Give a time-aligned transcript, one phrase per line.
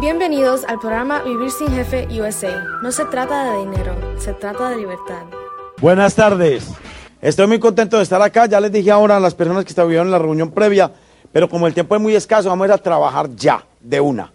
[0.00, 2.62] Bienvenidos al programa Vivir sin Jefe USA.
[2.84, 5.24] No se trata de dinero, se trata de libertad.
[5.80, 6.68] Buenas tardes.
[7.20, 8.46] Estoy muy contento de estar acá.
[8.46, 10.92] Ya les dije ahora a las personas que estuvieron en la reunión previa,
[11.32, 14.32] pero como el tiempo es muy escaso, vamos a ir a trabajar ya, de una.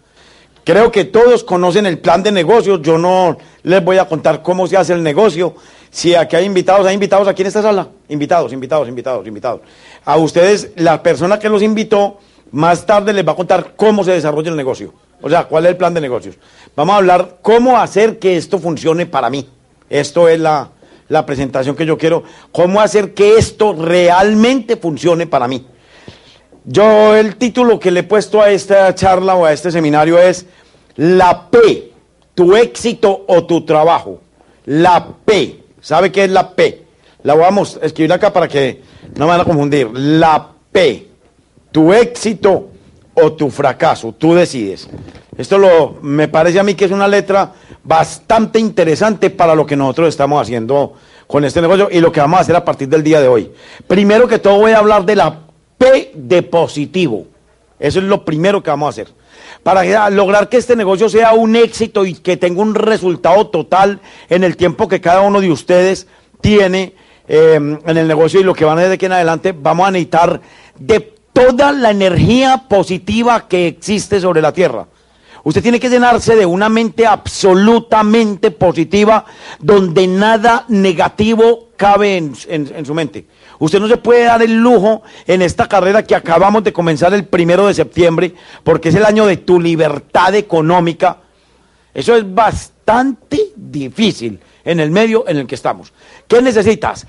[0.64, 2.82] Creo que todos conocen el plan de negocios.
[2.82, 5.54] Yo no les voy a contar cómo se hace el negocio.
[5.90, 7.88] Si aquí hay invitados, hay invitados aquí en esta sala.
[8.10, 9.62] Invitados, invitados, invitados, invitados.
[10.04, 12.18] A ustedes, la persona que los invitó,
[12.50, 14.92] más tarde les va a contar cómo se desarrolla el negocio.
[15.22, 16.36] O sea, cuál es el plan de negocios.
[16.76, 19.48] Vamos a hablar cómo hacer que esto funcione para mí.
[19.88, 20.70] Esto es la,
[21.08, 22.24] la presentación que yo quiero.
[22.52, 25.66] Cómo hacer que esto realmente funcione para mí.
[26.64, 30.46] Yo el título que le he puesto a esta charla o a este seminario es
[30.96, 31.92] La P,
[32.34, 34.20] tu éxito o tu trabajo.
[34.66, 35.62] La P.
[35.80, 36.82] ¿Sabe qué es la P?
[37.22, 38.80] La vamos a escribir acá para que
[39.16, 39.90] no me van a confundir.
[39.92, 41.08] La P,
[41.70, 42.70] tu éxito
[43.14, 44.88] o tu fracaso, tú decides.
[45.36, 49.76] Esto lo, me parece a mí que es una letra bastante interesante para lo que
[49.76, 50.94] nosotros estamos haciendo
[51.26, 53.52] con este negocio y lo que vamos a hacer a partir del día de hoy.
[53.86, 55.40] Primero que todo voy a hablar de la
[55.78, 57.26] P de positivo.
[57.78, 59.14] Eso es lo primero que vamos a hacer.
[59.62, 64.44] Para lograr que este negocio sea un éxito y que tenga un resultado total en
[64.44, 66.06] el tiempo que cada uno de ustedes
[66.40, 66.94] tiene
[67.26, 69.88] eh, en el negocio y lo que van a hacer de aquí en adelante, vamos
[69.88, 70.40] a necesitar
[70.78, 74.86] de toda la energía positiva que existe sobre la tierra.
[75.42, 79.26] Usted tiene que llenarse de una mente absolutamente positiva
[79.58, 83.26] donde nada negativo cabe en, su mente.
[83.58, 87.26] Usted no se puede dar el lujo en esta carrera que acabamos de comenzar el
[87.26, 91.18] primero de septiembre, porque es el año de tu libertad económica.
[91.92, 95.92] Eso es bastante difícil en el medio en el que estamos.
[96.26, 97.06] ¿Qué necesitas?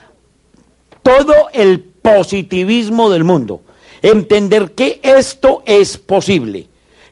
[1.01, 3.61] Todo el positivismo del mundo
[4.11, 6.67] entender que esto es posible,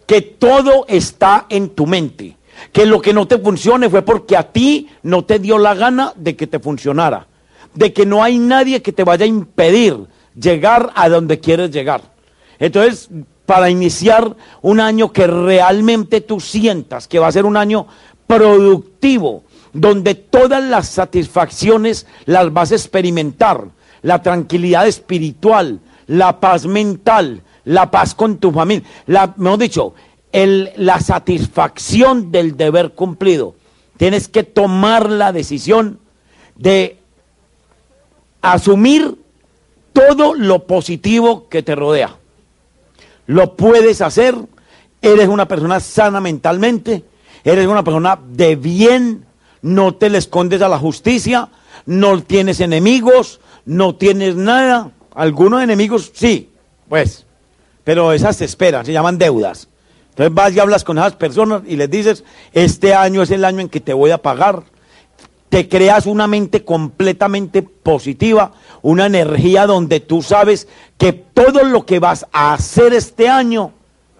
[0.05, 2.37] que todo está en tu mente,
[2.71, 6.13] que lo que no te funcione fue porque a ti no te dio la gana
[6.15, 7.27] de que te funcionara,
[7.73, 9.97] de que no hay nadie que te vaya a impedir
[10.39, 12.01] llegar a donde quieres llegar.
[12.59, 13.09] Entonces,
[13.45, 17.87] para iniciar un año que realmente tú sientas que va a ser un año
[18.27, 19.43] productivo,
[19.73, 23.65] donde todas las satisfacciones las vas a experimentar,
[24.03, 29.93] la tranquilidad espiritual, la paz mental, la paz con tu familia, la, mejor dicho,
[30.31, 33.55] el, la satisfacción del deber cumplido.
[33.97, 35.99] Tienes que tomar la decisión
[36.55, 36.97] de
[38.41, 39.17] asumir
[39.93, 42.17] todo lo positivo que te rodea.
[43.27, 44.35] Lo puedes hacer,
[45.01, 47.05] eres una persona sana mentalmente,
[47.43, 49.25] eres una persona de bien,
[49.61, 51.49] no te le escondes a la justicia,
[51.85, 56.49] no tienes enemigos, no tienes nada, algunos enemigos sí,
[56.89, 57.25] pues,
[57.83, 59.67] pero esas se esperan, se llaman deudas.
[60.09, 63.61] Entonces vas y hablas con esas personas y les dices, este año es el año
[63.61, 64.63] en que te voy a pagar.
[65.49, 71.99] Te creas una mente completamente positiva, una energía donde tú sabes que todo lo que
[71.99, 73.71] vas a hacer este año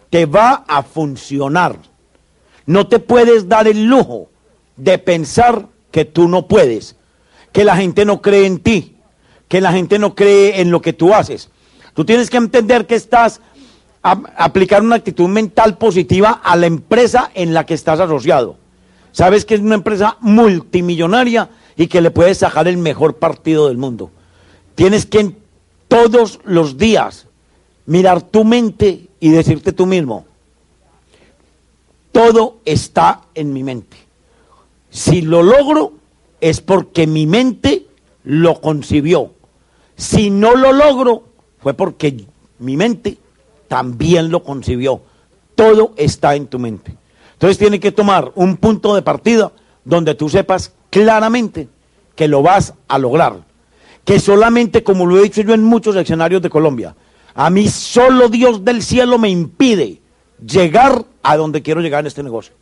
[0.09, 1.77] te va a funcionar.
[2.65, 4.29] No te puedes dar el lujo
[4.77, 6.95] de pensar que tú no puedes,
[7.51, 8.92] que la gente no cree en ti,
[9.47, 11.49] que la gente no cree en lo que tú haces.
[11.93, 13.41] Tú tienes que entender que estás
[14.01, 18.57] a aplicar una actitud mental positiva a la empresa en la que estás asociado.
[19.11, 23.77] Sabes que es una empresa multimillonaria y que le puedes sacar el mejor partido del
[23.77, 24.11] mundo.
[24.75, 25.35] Tienes que
[25.87, 27.27] todos los días
[27.85, 30.25] mirar tu mente y decirte tú mismo,
[32.11, 33.97] todo está en mi mente.
[34.89, 35.93] Si lo logro
[36.41, 37.82] es porque mi mente
[38.23, 39.31] lo concibió.
[39.95, 41.23] Si no lo logro,
[41.59, 42.25] fue porque
[42.59, 43.17] mi mente
[43.67, 45.01] también lo concibió.
[45.55, 46.95] Todo está en tu mente.
[47.33, 49.51] Entonces tiene que tomar un punto de partida
[49.83, 51.67] donde tú sepas claramente
[52.15, 53.45] que lo vas a lograr.
[54.05, 56.95] Que solamente, como lo he dicho yo en muchos escenarios de Colombia,
[57.35, 60.01] a mí solo Dios del cielo me impide
[60.45, 62.53] llegar a donde quiero llegar en este negocio.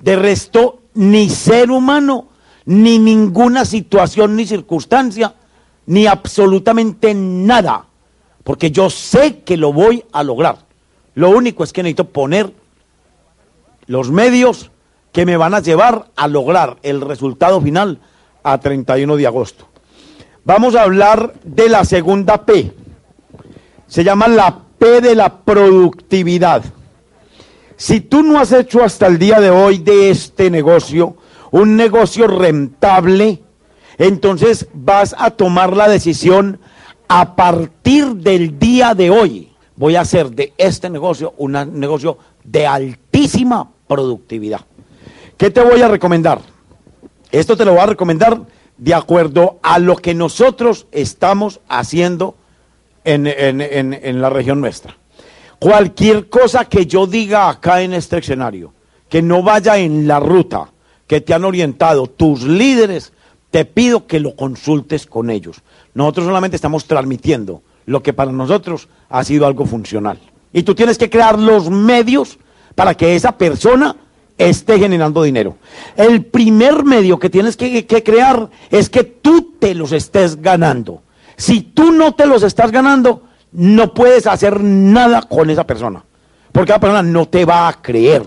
[0.00, 2.28] De resto, ni ser humano,
[2.68, 5.34] ni ninguna situación ni circunstancia
[5.86, 7.86] ni absolutamente nada,
[8.44, 10.58] porque yo sé que lo voy a lograr.
[11.14, 12.52] Lo único es que necesito poner
[13.86, 14.70] los medios
[15.12, 18.00] que me van a llevar a lograr el resultado final
[18.42, 19.66] a 31 de agosto.
[20.44, 22.70] Vamos a hablar de la segunda P.
[23.86, 26.64] Se llama la P de la productividad.
[27.78, 31.16] Si tú no has hecho hasta el día de hoy de este negocio
[31.50, 33.42] un negocio rentable,
[33.98, 36.60] entonces vas a tomar la decisión
[37.08, 39.52] a partir del día de hoy.
[39.76, 44.60] Voy a hacer de este negocio un negocio de altísima productividad.
[45.36, 46.40] ¿Qué te voy a recomendar?
[47.30, 48.40] Esto te lo voy a recomendar
[48.76, 52.36] de acuerdo a lo que nosotros estamos haciendo
[53.04, 54.96] en, en la región nuestra.
[55.58, 58.72] Cualquier cosa que yo diga acá en este escenario,
[59.08, 60.70] que no vaya en la ruta
[61.08, 63.12] que te han orientado tus líderes,
[63.50, 65.62] te pido que lo consultes con ellos.
[65.94, 70.20] Nosotros solamente estamos transmitiendo lo que para nosotros ha sido algo funcional.
[70.52, 72.38] Y tú tienes que crear los medios
[72.74, 73.96] para que esa persona
[74.36, 75.56] esté generando dinero.
[75.96, 81.02] El primer medio que tienes que, crear es que tú te los estés ganando.
[81.36, 83.22] Si tú no te los estás ganando,
[83.52, 86.04] no puedes hacer nada con esa persona.
[86.52, 88.22] Porque la persona no te va a creer.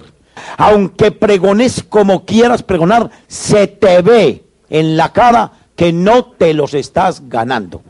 [0.57, 6.73] Aunque pregones como quieras pregonar, se te ve en la cara que no te los
[6.73, 7.81] estás ganando.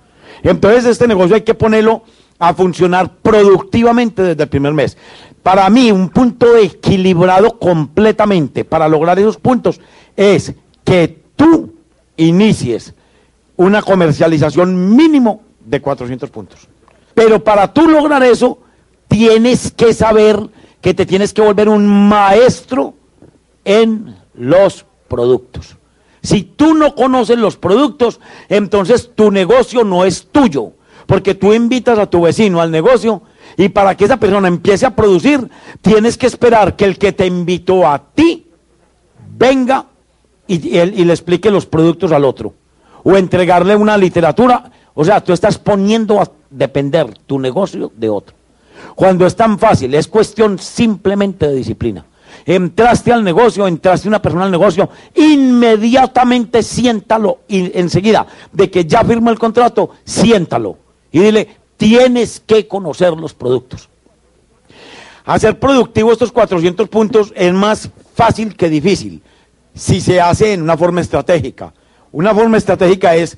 [0.43, 2.03] Entonces este negocio hay que ponerlo
[2.39, 4.97] a funcionar productivamente desde el primer mes.
[5.43, 9.79] Para mí un punto equilibrado completamente para lograr esos puntos
[10.15, 10.53] es
[10.83, 11.73] que tú
[12.17, 12.93] inicies
[13.57, 16.67] una comercialización mínimo de 400 puntos.
[17.13, 18.59] Pero para tú lograr eso,
[19.07, 20.39] tienes que saber
[20.81, 22.95] que te tienes que volver un maestro
[23.63, 25.77] en los productos.
[26.23, 28.19] Si tú no conoces los productos,
[28.49, 30.73] entonces tu negocio no es tuyo,
[31.07, 33.23] porque tú invitas a tu vecino al negocio
[33.57, 35.49] y para que esa persona empiece a producir,
[35.81, 38.47] tienes que esperar que el que te invitó a ti
[39.37, 39.87] venga
[40.47, 40.59] y,
[41.05, 42.53] le explique los productos al otro.
[43.03, 44.71] O entregarle una literatura.
[44.93, 48.35] O sea, tú estás poniendo a depender tu negocio de otro.
[48.95, 52.05] Cuando es tan fácil, es cuestión simplemente de disciplina.
[52.45, 59.03] Entraste al negocio, entraste una persona al negocio, inmediatamente siéntalo y enseguida de que ya
[59.03, 60.77] firmó el contrato, siéntalo
[61.11, 61.47] y dile,
[61.77, 63.89] tienes que conocer los productos.
[65.25, 69.21] Hacer productivo estos 400 puntos es más fácil que difícil
[69.73, 71.73] si se hace en una forma estratégica.
[72.11, 73.37] Una forma estratégica es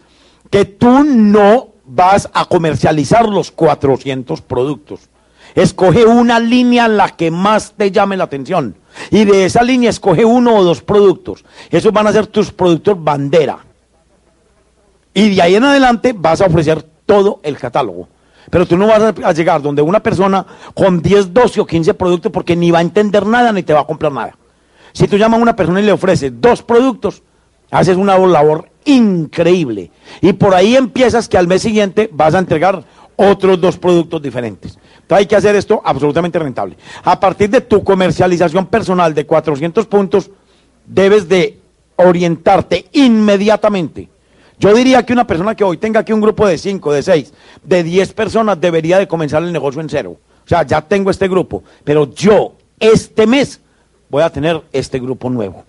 [0.50, 5.10] que tú no vas a comercializar los 400 productos.
[5.56, 8.76] Escoge una línea la que más te llame la atención.
[9.12, 11.44] Y de esa línea escoge uno o dos productos.
[11.70, 13.60] Esos van a ser tus productos bandera.
[15.14, 18.08] Y de ahí en adelante vas a ofrecer todo el catálogo.
[18.50, 22.32] Pero tú no vas a llegar donde una persona con 10, 12 o 15 productos
[22.32, 24.36] porque ni va a entender nada ni te va a comprar nada.
[24.92, 27.24] Si tú llamas a una persona y le ofreces dos productos,
[27.72, 29.92] haces una labor increíble.
[30.22, 32.84] Y por ahí empiezas que al mes siguiente vas a entregar
[33.16, 34.78] otros dos productos diferentes.
[35.16, 36.78] Hay que hacer esto absolutamente rentable.
[37.04, 40.30] A partir de tu comercialización personal de 400 puntos,
[40.86, 41.60] debes de
[41.96, 44.10] orientarte inmediatamente.
[44.60, 47.34] Yo diría que una persona que hoy tenga aquí un grupo de 5, de 6,
[47.64, 50.18] de 10 personas debería de comenzar el negocio en cero.
[50.46, 53.62] O sea, ya tengo este grupo, pero yo este mes
[54.10, 55.64] voy a tener este grupo nuevo.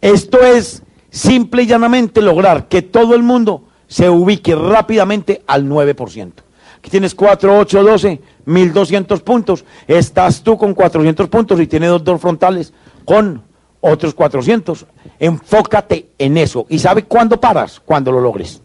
[0.00, 6.32] Esto es simple y llanamente lograr que todo el mundo se ubique rápidamente al 9%.
[6.78, 9.64] Aquí tienes 4, 8, 12, 1200 puntos.
[9.86, 12.72] Estás tú con 400 puntos y tienes dos, dos frontales
[13.04, 13.42] con
[13.80, 14.86] otros 400.
[15.18, 16.66] Enfócate en eso.
[16.68, 17.80] ¿Y sabe cuándo paras?
[17.84, 18.60] Cuando lo logres.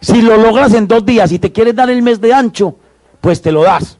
[0.00, 2.76] Si lo logras en dos días y te quieres dar el mes de ancho,
[3.20, 3.98] pues te lo das.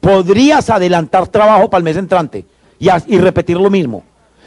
[0.00, 2.44] Podrías adelantar trabajo para el mes entrante
[2.78, 4.04] y, y repetir lo mismo.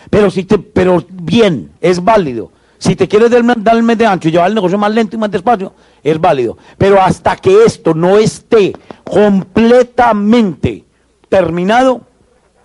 [0.10, 2.52] Pero, si te, pero bien, es válido.
[2.78, 5.20] Si te quieres dar el mes de ancho y llevar el negocio más lento y
[5.20, 5.74] más despacio,
[6.04, 6.58] es válido.
[6.80, 8.74] Pero hasta que esto no esté
[9.12, 10.86] completamente
[11.28, 12.02] terminado,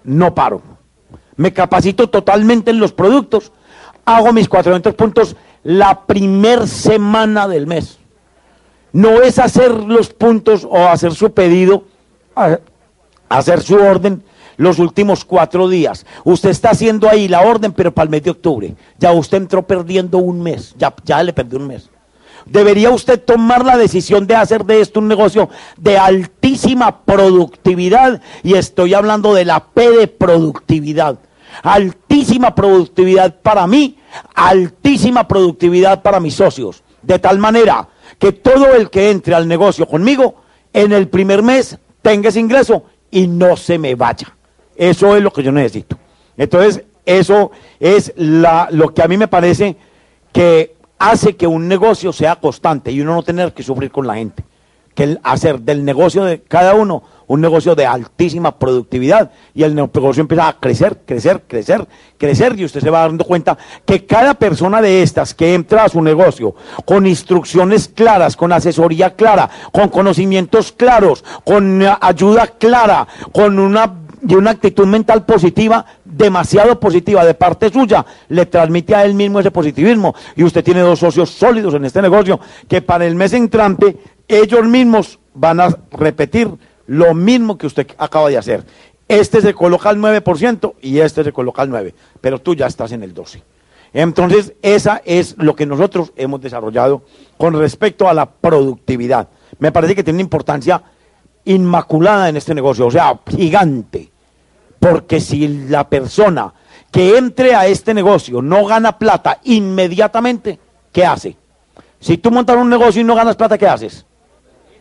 [0.05, 0.63] no paro.
[1.35, 3.51] Me capacito totalmente en los productos.
[4.05, 5.35] Hago mis 400 puntos
[5.65, 7.99] la primer semana del mes.
[8.93, 11.83] No es hacer los puntos o hacer su pedido,
[13.29, 14.23] hacer su orden
[14.57, 16.07] los últimos cuatro días.
[16.25, 18.77] Usted está haciendo ahí la orden, pero para el mes de octubre.
[18.99, 21.91] Ya usted entró perdiendo un mes, ya, ya le perdió un mes.
[22.47, 28.55] Debería usted tomar la decisión de hacer de esto un negocio de altísima productividad y
[28.55, 31.19] estoy hablando de la P de productividad.
[31.63, 33.99] Altísima productividad para mí,
[34.35, 36.85] altísima productividad para mis socios.
[37.03, 37.89] De tal manera
[38.19, 40.37] que todo el que entre al negocio conmigo
[40.73, 44.37] en el primer mes tenga ese ingreso y no se me vaya.
[44.77, 45.99] Eso es lo que yo necesito.
[46.37, 47.51] Entonces, eso
[47.81, 49.77] es lo que a mí me parece
[50.33, 54.17] que hace que un negocio sea constante y uno no tener que sufrir con la
[54.17, 54.45] gente.
[54.95, 59.75] Que el hacer del negocio de cada uno un negocio de altísima productividad y el
[59.75, 61.87] negocio empieza a crecer, crecer, crecer,
[62.17, 65.89] crecer y usted se va dando cuenta que cada persona de estas que entra a
[65.89, 73.59] su negocio con instrucciones claras, con asesoría clara, con conocimientos claros, con ayuda clara, con
[73.59, 79.15] una y una actitud mental positiva, demasiado positiva de parte suya, le transmite a él
[79.15, 80.15] mismo ese positivismo.
[80.35, 83.97] Y usted tiene dos socios sólidos en este negocio que para el mes entrante
[84.29, 86.51] ellos mismos van a repetir
[86.87, 88.65] lo mismo que usted acaba de hacer.
[89.09, 92.91] Este se coloca al 9% y este se coloca al 9%, pero tú ya estás
[92.93, 93.43] en el 12%.
[93.93, 97.03] Entonces, esa es lo que nosotros hemos desarrollado
[97.39, 99.29] con respecto a la productividad.
[99.59, 100.83] Me parece que tiene una importancia
[101.47, 104.11] inmaculada en este negocio, o sea, gigante.
[104.91, 106.53] Porque si la persona
[106.93, 110.61] que entre a este negocio no gana plata inmediatamente,
[110.93, 111.37] ¿qué hace?
[111.99, 114.07] Si tú montas un negocio y no ganas plata, ¿qué haces?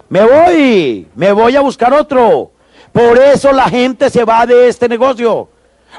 [0.10, 2.52] Me voy, me voy a buscar otro.
[2.92, 5.50] Por eso la gente se va de este negocio,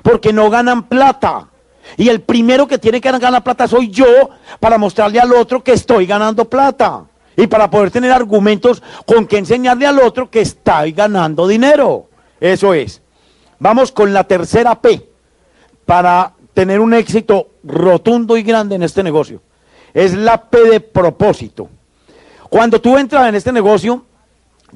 [0.04, 1.48] porque no ganan plata.
[1.96, 5.72] Y el primero que tiene que ganar plata soy yo para mostrarle al otro que
[5.72, 7.06] estoy ganando plata.
[7.36, 12.08] Y para poder tener argumentos con que enseñarle al otro que estoy ganando dinero.
[12.40, 13.02] Eso es.
[13.58, 15.08] Vamos con la tercera P
[15.84, 19.40] para tener un éxito rotundo y grande en este negocio.
[19.94, 21.68] Es la P de propósito.
[22.50, 24.04] Cuando tú entras en este negocio,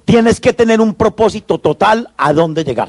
[0.05, 2.89] tienes que tener un propósito total a dónde llegar.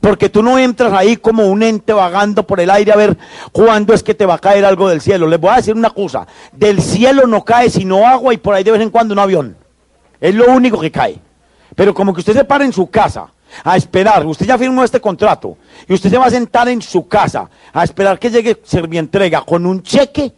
[0.00, 3.16] Porque tú no entras ahí como un ente vagando por el aire a ver
[3.52, 5.28] cuándo es que te va a caer algo del cielo.
[5.28, 8.64] Les voy a decir una cosa, del cielo no cae sino agua y por ahí
[8.64, 9.56] de vez en cuando un avión.
[10.20, 11.20] Es lo único que cae.
[11.74, 13.28] Pero como que usted se para en su casa
[13.64, 15.56] a esperar, usted ya firmó este contrato
[15.88, 19.66] y usted se va a sentar en su casa a esperar que llegue Servientrega con
[19.66, 20.32] un cheque,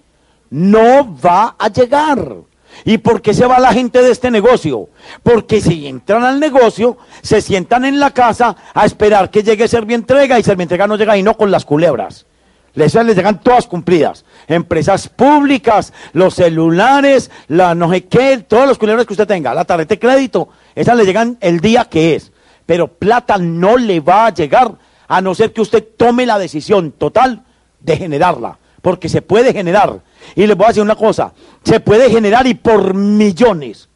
[0.51, 2.37] no va a llegar.
[2.85, 4.89] ¿Y por qué se va la gente de este negocio?
[5.23, 10.39] Porque si entran al negocio, se sientan en la casa a esperar que llegue Servientrega
[10.39, 12.27] y Servientrega no llega y no con las culebras.
[12.75, 14.25] Les, les llegan todas cumplidas.
[14.47, 19.65] Empresas públicas, los celulares, la no sé qué, todos los culebras que usted tenga, la
[19.65, 22.31] tarjeta de crédito, esas le llegan el día que es.
[22.69, 24.75] Pero plata no le va a llegar
[25.09, 27.43] a no ser que usted tome la decisión total
[27.81, 28.59] de generarla.
[28.83, 30.03] Porque se puede generar
[30.37, 31.33] y les voy a decir una cosa,
[31.65, 33.89] se puede generar y por millones.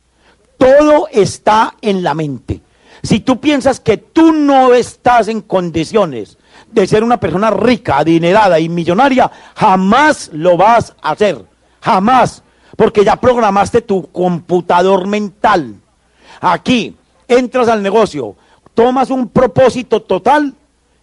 [0.57, 2.62] Todo está en la mente.
[3.02, 6.38] Si tú piensas que tú no estás en condiciones
[6.71, 11.45] de ser una persona rica, adinerada y millonaria, jamás lo vas a hacer.
[11.83, 12.43] Jamás.
[12.75, 15.75] Porque ya programaste tu computador mental.
[16.41, 16.97] Aquí
[17.29, 18.35] entras al negocio,
[18.75, 20.55] tomas un propósito total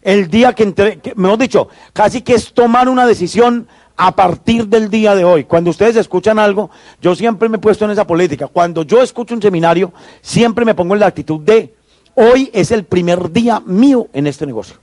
[0.01, 4.67] el día que, entre, que mejor dicho, casi que es tomar una decisión a partir
[4.67, 6.69] del día de hoy, cuando ustedes escuchan algo,
[7.01, 8.47] yo siempre me he puesto en esa política.
[8.47, 11.75] Cuando yo escucho un seminario, siempre me pongo en la actitud de,
[12.15, 14.77] hoy es el primer día mío en este negocio.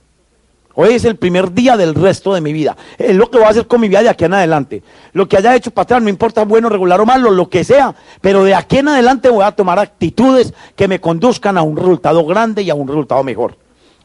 [0.79, 2.77] Hoy es el primer día del resto de mi vida.
[2.99, 4.83] Es lo que voy a hacer con mi vida de aquí en adelante.
[5.11, 7.95] Lo que haya hecho para atrás, no importa bueno, regular o malo, lo que sea.
[8.21, 12.23] Pero de aquí en adelante voy a tomar actitudes que me conduzcan a un resultado
[12.25, 13.57] grande y a un resultado mejor.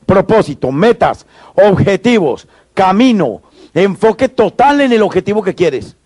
[0.06, 3.42] Propósito, metas, objetivos, camino,
[3.74, 5.96] Enfoque total en el objetivo que quieres.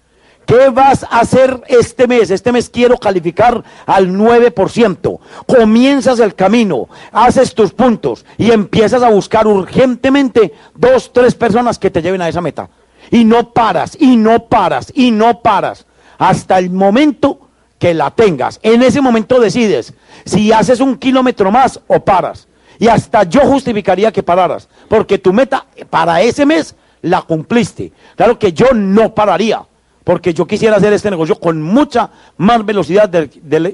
[0.47, 2.31] ¿Qué vas a hacer este mes?
[2.31, 5.19] Este mes quiero calificar al 9%.
[5.45, 11.91] Comienzas el camino, haces tus puntos y empiezas a buscar urgentemente dos, tres personas que
[11.91, 12.71] te lleven a esa meta.
[13.11, 15.85] Y no paras, y no paras, y no paras.
[16.17, 17.41] Hasta el momento
[17.81, 18.61] que la tengas.
[18.63, 22.47] En ese momento decides si haces un kilómetro más o paras.
[22.79, 24.69] Y hasta yo justificaría que pararas.
[24.89, 27.93] Porque tu meta para ese mes la cumpliste.
[28.15, 29.63] Claro que yo no pararía,
[30.07, 33.11] porque yo quisiera hacer este negocio con mucha más velocidad,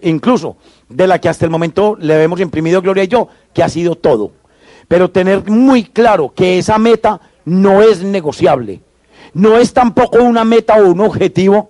[0.02, 0.56] incluso
[0.88, 3.96] de la que hasta el momento le hemos imprimido Gloria y yo, que ha sido
[3.96, 4.32] todo.
[4.88, 8.80] Pero tener muy claro que esa meta no es negociable.
[9.34, 11.68] No es tampoco una meta o un objetivo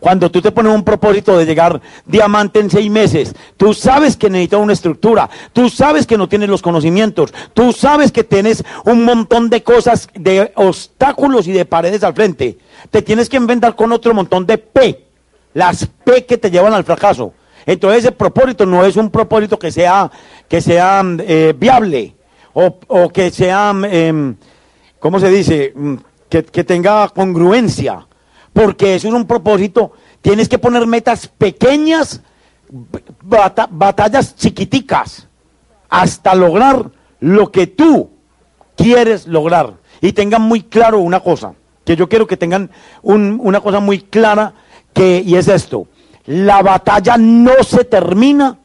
[0.00, 4.30] cuando tú te pones un propósito de llegar diamante en seis meses, tú sabes que
[4.30, 9.04] necesitas una estructura, tú sabes que no tienes los conocimientos, tú sabes que tienes un
[9.04, 12.58] montón de cosas, de obstáculos y de paredes al frente.
[12.90, 15.06] Te tienes que inventar con otro montón de P,
[15.54, 17.32] las P que te llevan al fracaso.
[17.66, 20.10] Entonces ese propósito no es un propósito que sea,
[20.48, 22.14] que sea eh, viable
[22.52, 24.36] o, que sea, em,
[25.00, 25.72] ¿cómo se dice?
[25.74, 25.94] Mm,
[26.28, 28.06] que tenga congruencia
[28.54, 29.92] porque eso es un propósito.
[30.22, 32.22] Tienes que poner metas pequeñas,
[33.70, 35.28] batallas chiquiticas,
[35.90, 38.10] hasta lograr lo que tú
[38.76, 39.74] quieres lograr.
[40.00, 41.52] Y tengan muy claro una cosa,
[41.84, 42.70] que yo quiero que tengan
[43.02, 44.54] una cosa muy clara,
[44.94, 45.88] que, y es esto,
[46.24, 48.58] la batalla no se termina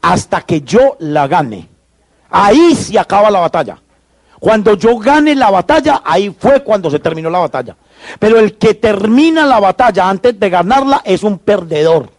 [0.00, 1.68] hasta que yo la gane.
[2.30, 3.78] Ahí se acaba la batalla.
[4.38, 7.76] Cuando yo gane la batalla, ahí fue cuando se terminó la batalla.
[8.18, 12.10] Pero el que termina la batalla antes de ganarla es un perdedor.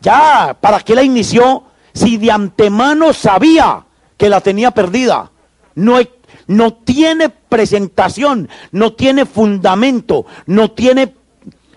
[0.00, 3.84] Ya, ¿para qué la inició si de antemano sabía
[4.16, 5.30] que la tenía perdida?
[5.74, 5.98] no,
[6.46, 11.14] no tiene presentación, no tiene fundamento, no tiene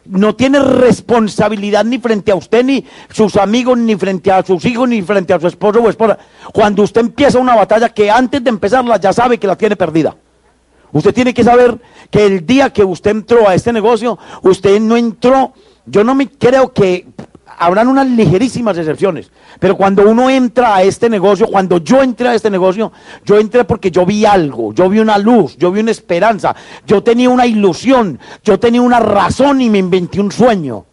[0.09, 4.87] no tiene responsabilidad ni frente a usted, ni sus amigos, ni frente a sus hijos,
[4.87, 6.17] ni frente a su esposo o esposa.
[6.53, 10.15] Cuando usted empieza una batalla que antes de empezarla ya sabe que la tiene perdida.
[10.91, 11.79] Usted tiene que saber
[12.09, 15.53] que el día que usted entró a este negocio, usted no entró,
[15.85, 17.05] yo no me creo que
[17.59, 22.35] habrán unas ligerísimas excepciones, pero cuando uno entra a este negocio, cuando yo entré a
[22.35, 22.91] este negocio,
[23.25, 27.01] yo entré porque yo vi algo, yo vi una luz, yo vi una esperanza, yo
[27.03, 30.85] tenía una ilusión, yo tenía una razón y me inventé un sueño.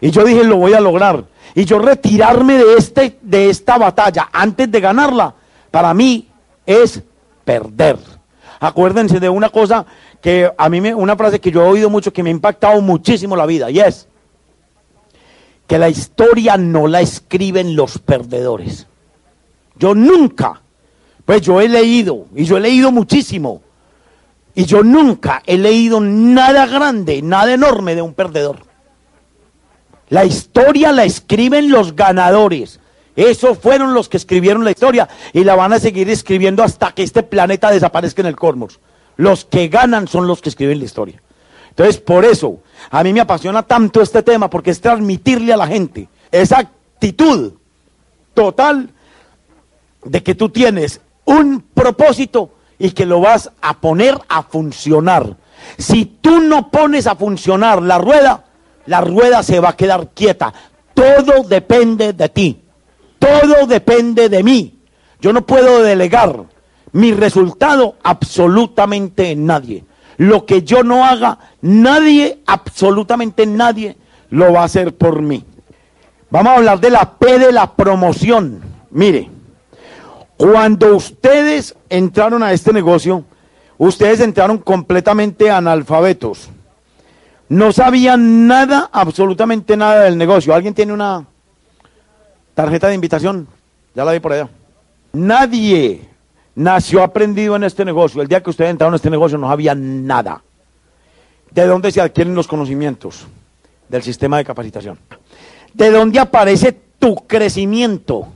[0.00, 1.24] Y yo dije, lo voy a lograr.
[1.54, 5.34] Y yo retirarme de, este, de esta batalla antes de ganarla,
[5.70, 6.28] para mí
[6.64, 7.02] es
[7.44, 7.98] perder.
[8.60, 9.86] Acuérdense de una cosa
[10.20, 12.80] que a mí me, una frase que yo he oído mucho que me ha impactado
[12.82, 14.06] muchísimo la vida, y es,
[15.66, 18.86] que la historia no la escriben los perdedores.
[19.76, 20.60] Yo nunca,
[21.24, 23.62] pues yo he leído, y yo he leído muchísimo,
[24.54, 28.58] y yo nunca he leído nada grande, nada enorme de un perdedor.
[30.10, 32.79] La historia la escriben los ganadores.
[33.16, 37.02] Esos fueron los que escribieron la historia y la van a seguir escribiendo hasta que
[37.02, 38.80] este planeta desaparezca en el cosmos.
[39.16, 41.20] Los que ganan son los que escriben la historia.
[41.70, 45.66] Entonces, por eso, a mí me apasiona tanto este tema, porque es transmitirle a la
[45.66, 47.52] gente esa actitud
[48.34, 48.90] total
[50.04, 55.36] de que tú tienes un propósito y que lo vas a poner a funcionar.
[55.78, 58.44] Si tú no pones a funcionar la rueda,
[58.86, 60.52] la rueda se va a quedar quieta.
[60.94, 62.62] Todo depende de ti.
[63.20, 64.80] Todo depende de mí.
[65.20, 66.44] Yo no puedo delegar
[66.92, 69.84] mi resultado absolutamente en nadie.
[70.16, 73.96] Lo que yo no haga, nadie, absolutamente nadie,
[74.30, 75.44] lo va a hacer por mí.
[76.30, 78.60] Vamos a hablar de la P de la promoción.
[78.90, 79.30] Mire,
[80.36, 83.24] cuando ustedes entraron a este negocio,
[83.78, 86.48] ustedes entraron completamente analfabetos.
[87.48, 90.54] No sabían nada, absolutamente nada del negocio.
[90.54, 91.26] ¿Alguien tiene una
[92.62, 93.48] tarjeta de invitación?
[93.94, 94.48] Ya la vi por allá.
[95.12, 96.08] Nadie
[96.54, 98.20] nació aprendido en este negocio.
[98.20, 100.42] El día que ustedes entraron en este negocio no había nada.
[101.50, 103.26] ¿De dónde se adquieren los conocimientos?
[103.88, 104.98] Del sistema de capacitación.
[105.72, 108.28] ¿De dónde aparece tu crecimiento?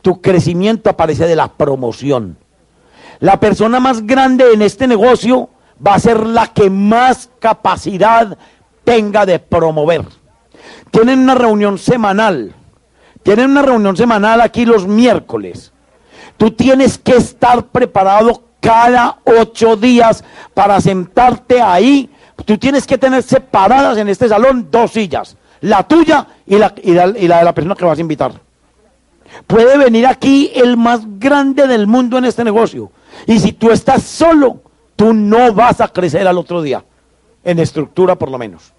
[0.00, 2.38] Tu crecimiento aparece de la promoción.
[3.18, 5.50] La persona más grande en este negocio
[5.84, 8.38] va a ser la que más capacidad
[8.84, 10.04] tenga de promover.
[10.90, 12.54] Tienen una reunión semanal.
[13.26, 15.72] Tienen una reunión semanal aquí los miércoles
[16.36, 20.22] Tú tienes que estar preparado cada ocho días
[20.54, 22.10] para sentarte ahí.
[22.44, 26.92] Tú tienes que tener separadas en este salón dos sillas, la tuya y la, y
[26.92, 28.32] la, de la persona que vas a invitar.
[29.46, 32.90] Puede venir aquí el más grande del mundo en este negocio.
[33.26, 34.60] Y si tú estás solo,
[34.94, 36.84] tú no vas a crecer al otro día,
[37.44, 38.72] en estructura por lo menos.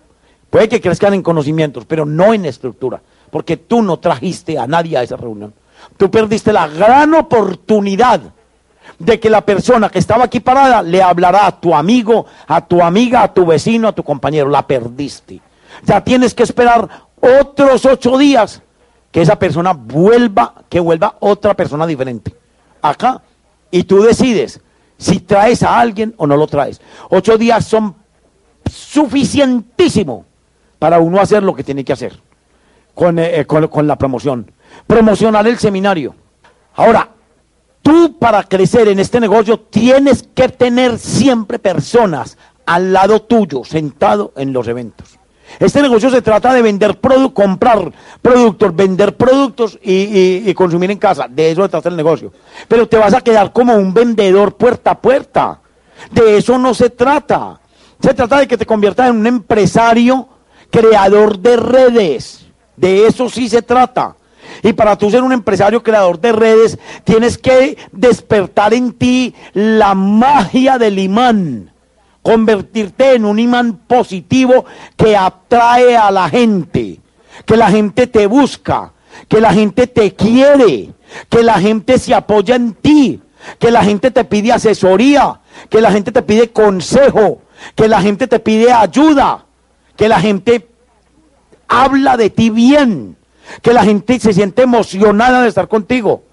[0.50, 3.02] Puede que crezcan en conocimientos, pero no en estructura,
[3.38, 5.54] porque tú no trajiste a nadie a esa reunión.
[5.96, 8.20] Tú perdiste la gran oportunidad
[8.98, 12.82] de que la persona que estaba aquí parada le hablará a tu amigo, a tu
[12.82, 14.50] amiga, a tu vecino, a tu compañero.
[14.50, 15.40] La perdiste.
[15.84, 16.90] Ya tienes que esperar
[17.22, 18.64] otros ocho días
[19.12, 22.34] que esa persona vuelva, que vuelva otra persona diferente.
[22.82, 23.22] Acá.
[23.70, 24.62] Y tú decides
[24.98, 26.82] si traes a alguien o no lo traes.
[27.12, 27.94] Ocho días son
[28.68, 30.26] suficientísimo
[30.80, 32.27] para uno hacer lo que tiene que hacer
[32.98, 34.52] con, eh, con la promoción
[34.86, 36.16] promocionar el seminario.
[36.76, 37.10] Ahora,
[37.82, 44.34] tú para crecer en este negocio tienes que tener siempre personas al lado tuyo, sentado
[44.36, 45.18] en los eventos.
[45.60, 50.98] Este negocio se trata de vender productos, comprar productos, vender productos y, y, consumir en
[50.98, 51.28] casa.
[51.30, 52.34] De eso se trata el negocio.
[52.68, 55.62] Pero te vas a quedar como un vendedor puerta a puerta.
[56.12, 57.62] De eso no se trata.
[58.02, 60.28] Se trata de que te conviertas en un empresario
[60.70, 62.47] creador de redes.
[62.78, 64.16] De eso sí se trata.
[64.64, 69.94] Y para tú ser un empresario creador de redes, tienes que despertar en ti la
[69.94, 71.72] magia del imán.
[72.22, 77.00] Convertirte en un imán positivo que atrae a la gente.
[77.46, 78.94] Que la gente te busca.
[79.28, 80.90] Que la gente te quiere.
[81.30, 83.22] Que la gente se apoya en ti.
[83.60, 85.40] Que la gente te pide asesoría.
[85.70, 87.42] Que la gente te pide consejo.
[87.76, 89.46] Que la gente te pide ayuda.
[89.96, 90.68] Que la gente
[91.68, 93.18] habla de ti bien
[93.62, 96.24] que la gente se siente emocionada de estar contigo.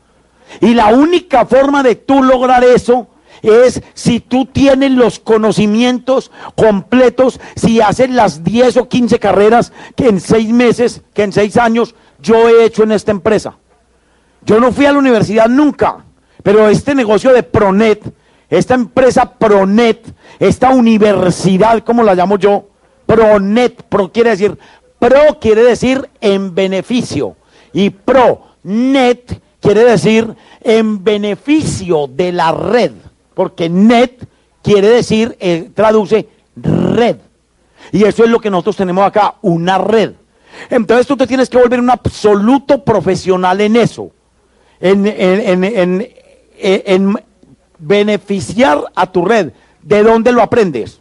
[0.60, 3.08] Y la única forma de tú lograr eso
[3.42, 10.08] es si tú tienes los conocimientos completos, si haces las 10 o 15 carreras que
[10.08, 13.56] en 6 meses, que en 6 años yo he hecho en esta empresa.
[14.42, 16.04] Yo no fui a la universidad nunca,
[16.42, 18.12] pero este negocio de Pronet
[18.50, 22.68] esta empresa Pronet, esta universidad, como la llamo yo,
[23.06, 24.58] Pronet, pro quiere decir,
[25.04, 27.36] pro quiere decir en beneficio
[27.72, 32.92] y pro net quiere decir en beneficio de la red,
[33.34, 34.26] porque net
[34.62, 37.16] quiere decir, eh, traduce red.
[37.92, 40.12] Y eso es lo que nosotros tenemos acá, una red.
[40.70, 44.10] Entonces tú te tienes que volver un absoluto profesional en eso,
[44.80, 45.06] en,
[46.56, 47.18] en,
[47.78, 49.52] beneficiar a tu red.
[49.82, 51.00] ¿De dónde lo aprendes?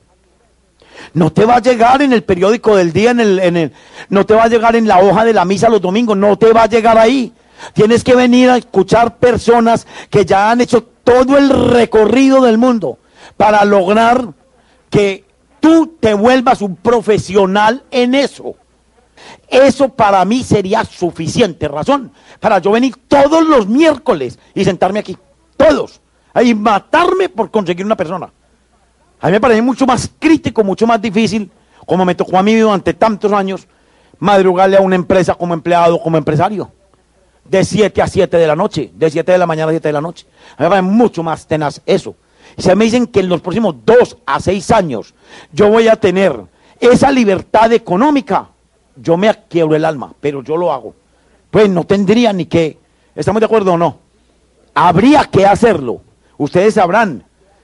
[1.13, 3.73] No te va a llegar en el periódico del día, en el, en el,
[4.09, 6.51] no te va a llegar en la hoja de la misa los domingos, no te
[6.51, 7.33] va a llegar ahí.
[7.73, 12.97] Tienes que venir a escuchar personas que ya han hecho todo el recorrido del mundo
[13.37, 14.33] para lograr
[14.89, 15.25] que
[15.59, 18.55] tú te vuelvas un profesional en eso.
[19.47, 25.17] Eso para mí sería suficiente razón para yo venir todos los miércoles y sentarme aquí,
[25.55, 26.01] todos,
[26.43, 28.31] y matarme por conseguir una persona.
[29.23, 31.49] A mí me parece mucho más crítico, mucho más difícil,
[31.85, 33.65] como me tocó a mí durante tantos años,
[34.19, 36.69] madrugarle a una empresa como empleado, como empresario.
[37.45, 39.93] De 7 a 7 de la noche, de 7 de la mañana a 7 de
[39.93, 40.25] la noche.
[40.57, 42.15] A mí me parece mucho más tenaz eso.
[42.57, 45.13] Se me dicen que en los próximos 2 a 6 años
[45.53, 46.37] yo voy a tener
[46.81, 48.49] esa libertad económica.
[48.97, 50.95] Yo me quiebro el alma, pero yo lo hago.
[51.49, 52.77] Pues no tendría ni que.
[53.15, 53.99] ¿Estamos de acuerdo o no?
[54.73, 56.01] Habría que hacerlo.
[56.37, 57.23] Ustedes sabrán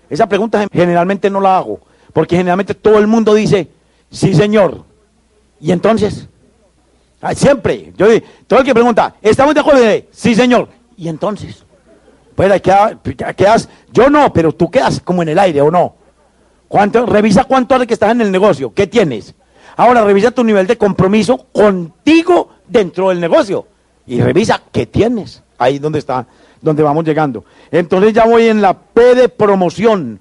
[0.10, 1.80] esa pregunta generalmente no la hago,
[2.14, 3.68] porque generalmente todo el mundo dice,
[4.10, 4.84] sí señor.
[5.60, 6.28] Y entonces,
[7.36, 8.08] siempre, yo
[8.48, 9.82] todo el que pregunta, ¿estamos de acuerdo?
[10.12, 10.70] Sí señor.
[10.98, 11.64] Y entonces,
[12.36, 12.62] pues ahí
[13.36, 15.96] quedas, yo no, pero tú quedas como en el aire o no.
[16.68, 19.34] ¿Cuánto, revisa cuánto hace que estás en el negocio, ¿qué tienes?
[19.76, 23.66] Ahora revisa tu nivel de compromiso contigo dentro del negocio
[24.06, 25.44] y revisa qué tienes.
[25.58, 26.28] Ahí donde está
[26.62, 27.46] donde vamos llegando.
[27.72, 30.20] Entonces ya voy en la P de promoción,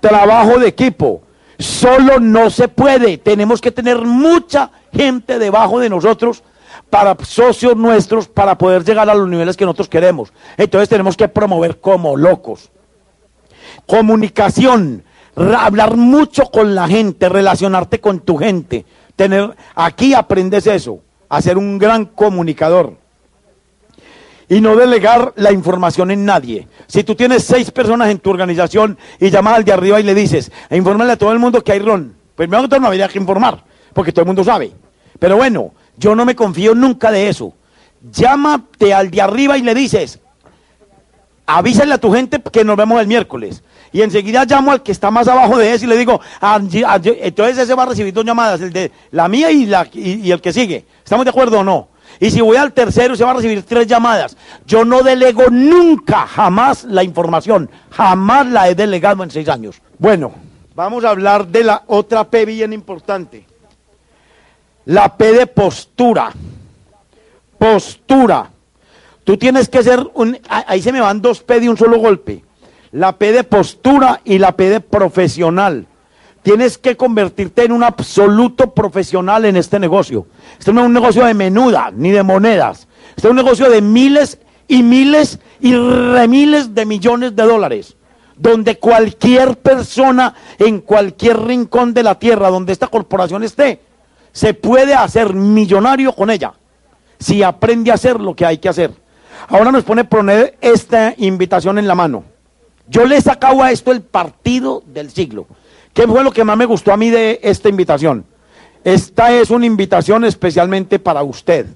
[0.00, 1.22] trabajo de equipo.
[1.58, 6.42] Solo no se puede, tenemos que tener mucha gente debajo de nosotros
[6.88, 10.32] para socios nuestros para poder llegar a los niveles que nosotros queremos.
[10.56, 12.70] Entonces tenemos que promover como locos.
[13.86, 15.04] Comunicación,
[15.36, 18.86] hablar mucho con la gente, relacionarte con tu gente.
[19.14, 22.99] Tener, aquí aprendes eso, a ser un gran comunicador
[24.50, 26.66] y no delegar la información en nadie.
[26.88, 30.12] Si tú tienes seis personas en tu organización y llamas al de arriba y le
[30.12, 33.18] dices, e infórmale a todo el mundo que hay ron, pues me no habría que
[33.18, 33.62] informar,
[33.94, 34.72] porque todo el mundo sabe.
[35.20, 37.54] Pero bueno, yo no me confío nunca de eso.
[38.10, 40.18] Llámate al de arriba y le dices,
[41.46, 43.62] avísale a tu gente que nos vemos el miércoles.
[43.92, 47.74] Y enseguida llamo al que está más abajo de ese y le digo, entonces ese
[47.74, 50.86] va a recibir dos llamadas, el de la mía y, la, y el que sigue.
[51.04, 51.89] ¿Estamos de acuerdo o no?
[52.18, 54.36] Y si voy al tercero, se va a recibir tres llamadas.
[54.66, 57.70] Yo no delego nunca, jamás la información.
[57.90, 59.80] Jamás la he delegado en seis años.
[59.98, 60.32] Bueno,
[60.74, 63.46] vamos a hablar de la otra P bien importante.
[64.86, 66.32] La P de postura.
[67.58, 68.50] Postura.
[69.24, 70.38] Tú tienes que ser un...
[70.48, 72.44] Ahí se me van dos P de un solo golpe.
[72.92, 75.86] La P de postura y la P de profesional.
[76.42, 80.26] Tienes que convertirte en un absoluto profesional en este negocio.
[80.58, 82.88] Este no es un negocio de menuda ni de monedas.
[83.14, 87.96] Este es un negocio de miles y miles y remiles de millones de dólares.
[88.36, 93.82] Donde cualquier persona en cualquier rincón de la tierra donde esta corporación esté,
[94.32, 96.54] se puede hacer millonario con ella.
[97.18, 98.92] Si aprende a hacer lo que hay que hacer.
[99.48, 102.24] Ahora nos pone poner esta invitación en la mano.
[102.88, 105.46] Yo le he sacado a esto el partido del siglo.
[105.92, 108.24] ¿Qué fue lo que más me gustó a mí de esta invitación?
[108.84, 111.66] Esta es una invitación especialmente para usted.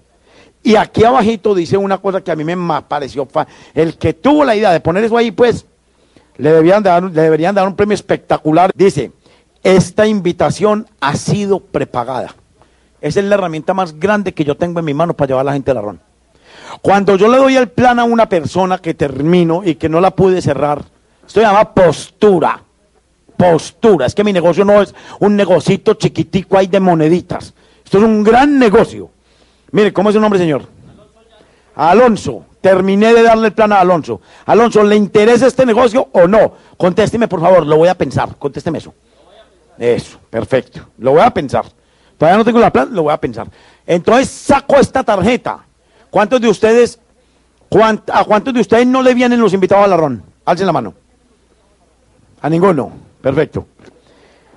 [0.63, 3.29] Y aquí abajito dice una cosa que a mí me pareció.
[3.75, 5.67] El que tuvo la idea de poner eso ahí, pues,
[6.39, 8.71] le, debían dar, le deberían dar un premio espectacular.
[8.75, 9.13] Dice,
[9.63, 12.35] esta invitación ha sido prepagada.
[13.01, 15.45] Esa es la herramienta más grande que yo tengo en mi mano para llevar a
[15.45, 16.01] la gente a la ron.
[16.81, 20.13] Cuando yo le doy el plan a una persona que termino y que no la
[20.13, 20.79] pude cerrar,
[21.27, 22.64] esto se llama postura
[23.37, 24.07] postura.
[24.07, 27.55] Es que mi negocio no es un negocito chiquitico ahí de moneditas.
[27.85, 29.11] Esto es un gran negocio.
[29.71, 30.67] Mire, ¿cómo es su nombre, señor?
[31.75, 32.45] Alonso.
[32.61, 34.23] Terminé de darle el plan a Alonso.
[34.47, 36.55] Alonso, ¿le interesa este negocio o no?
[36.79, 38.37] Contésteme, por favor, lo voy a pensar.
[38.39, 38.95] Contésteme eso.
[39.79, 40.81] Eso, perfecto.
[40.99, 41.67] Lo voy a pensar.
[42.17, 43.49] Todavía no tengo la plan, lo voy a pensar.
[43.87, 45.65] Entonces saco esta tarjeta.
[46.09, 46.99] ¿Cuántos de ustedes,
[48.13, 50.23] a cuántos de ustedes no le vienen los invitados a la RON?
[50.45, 50.95] Alcen la mano.
[52.41, 52.93] A ninguno.
[53.25, 53.67] Perfecto.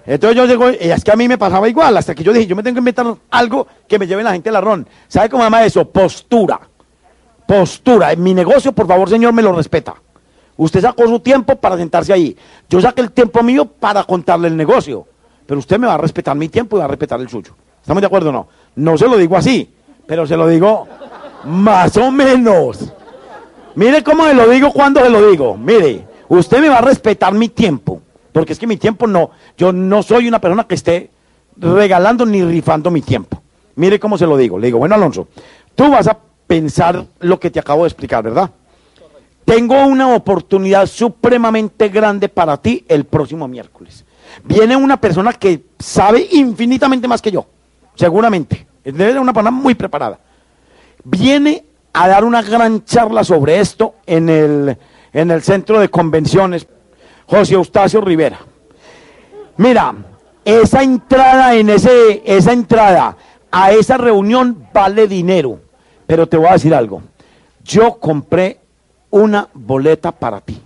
[0.05, 2.47] Entonces yo llego, y es que a mí me pasaba igual, hasta que yo dije,
[2.47, 4.85] yo me tengo que inventar algo que me lleve la gente al ron.
[5.07, 5.89] ¿Sabe cómo se llama eso?
[5.89, 6.59] Postura.
[7.47, 8.11] Postura.
[8.11, 9.95] En mi negocio, por favor, señor, me lo respeta.
[10.57, 12.35] Usted sacó su tiempo para sentarse ahí.
[12.69, 15.07] Yo saqué el tiempo mío para contarle el negocio.
[15.45, 17.53] Pero usted me va a respetar mi tiempo y va a respetar el suyo.
[17.79, 18.47] ¿Estamos de acuerdo o no?
[18.75, 19.73] No se lo digo así,
[20.05, 20.87] pero se lo digo
[21.45, 22.91] más o menos.
[23.75, 25.55] Mire cómo se lo digo cuando se lo digo.
[25.55, 28.01] Mire, usted me va a respetar mi tiempo.
[28.37, 31.09] Porque es que mi tiempo no, yo no soy una persona que esté
[31.57, 33.41] regalando ni rifando mi tiempo.
[33.77, 34.59] Mire cómo se lo digo.
[34.59, 35.27] Le digo, bueno, Alonso,
[35.73, 38.51] tú vas a pensar lo que te acabo de explicar, ¿verdad?
[39.43, 44.05] Tengo una oportunidad supremamente grande para ti el próximo miércoles.
[44.43, 47.47] Viene una persona que sabe infinitamente más que yo,
[47.95, 48.67] seguramente.
[48.83, 50.19] Debe ser una persona muy preparada.
[51.03, 54.77] Viene a dar una gran charla sobre esto en el,
[55.11, 56.67] en el centro de convenciones,
[57.27, 58.39] José Eustacio Rivera.
[59.57, 59.93] Mira,
[60.45, 63.17] esa entrada en ese, esa entrada
[63.51, 65.59] a esa reunión vale dinero.
[66.05, 67.01] Pero te voy a decir algo.
[67.63, 68.59] Yo compré
[69.09, 70.61] una boleta para ti.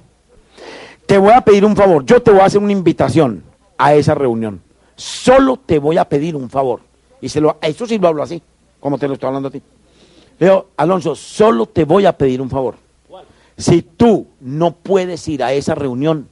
[1.06, 3.44] Te voy a pedir un favor, yo te voy a hacer una invitación
[3.78, 4.62] a esa reunión.
[4.96, 6.82] Solo te voy a pedir un favor.
[7.20, 8.42] Y se lo, eso sí lo hablo así,
[8.80, 9.62] como te lo estoy hablando a ti.
[10.40, 12.76] Leo, Alonso, solo te voy a pedir un favor.
[13.58, 16.28] Si tú no puedes ir a esa reunión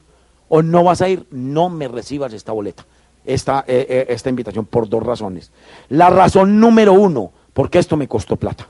[0.50, 2.86] o no vas a ir, no me recibas esta boleta,
[3.24, 5.52] esta, eh, eh, esta invitación, por dos razones.
[5.90, 8.68] La razón número uno, porque esto me costó plata.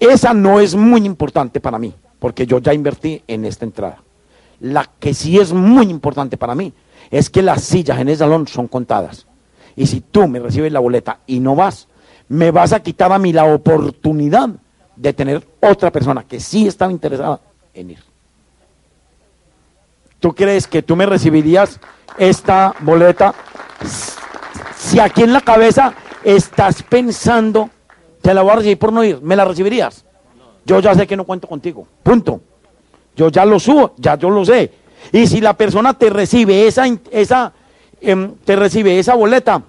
[0.00, 4.02] Esa no es muy importante para mí porque yo ya invertí en esta entrada.
[4.60, 6.72] La que sí es muy importante para mí
[7.10, 9.26] es que las sillas en el salón son contadas.
[9.76, 11.86] Y si tú me recibes la boleta y no vas,
[12.28, 14.48] me vas a quitar a mí la oportunidad
[14.96, 17.40] de tener otra persona que sí estaba interesada
[17.74, 18.13] en ir.
[20.24, 21.78] ¿Tú crees que tú me recibirías
[22.16, 23.34] esta boleta?
[24.74, 25.92] Si aquí en la cabeza
[26.24, 27.68] estás pensando,
[28.22, 30.06] te la voy a recibir por no ir, ¿me la recibirías?
[30.64, 31.86] yo ya sé que no cuento contigo.
[32.02, 32.40] Punto.
[33.14, 34.72] Yo ya lo subo, ya yo lo sé.
[35.12, 37.52] Y si la persona te recibe esa, esa,
[38.00, 39.62] em, te recibe esa boleta,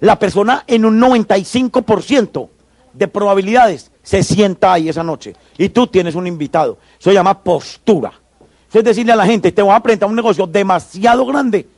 [0.00, 2.50] la persona en un 95%
[2.92, 5.36] de probabilidades se sienta ahí esa noche.
[5.58, 6.78] Y tú tienes un invitado.
[6.98, 8.23] Eso se llama postura.
[8.74, 11.68] Es decirle a la gente, te voy a presentar un negocio demasiado grande,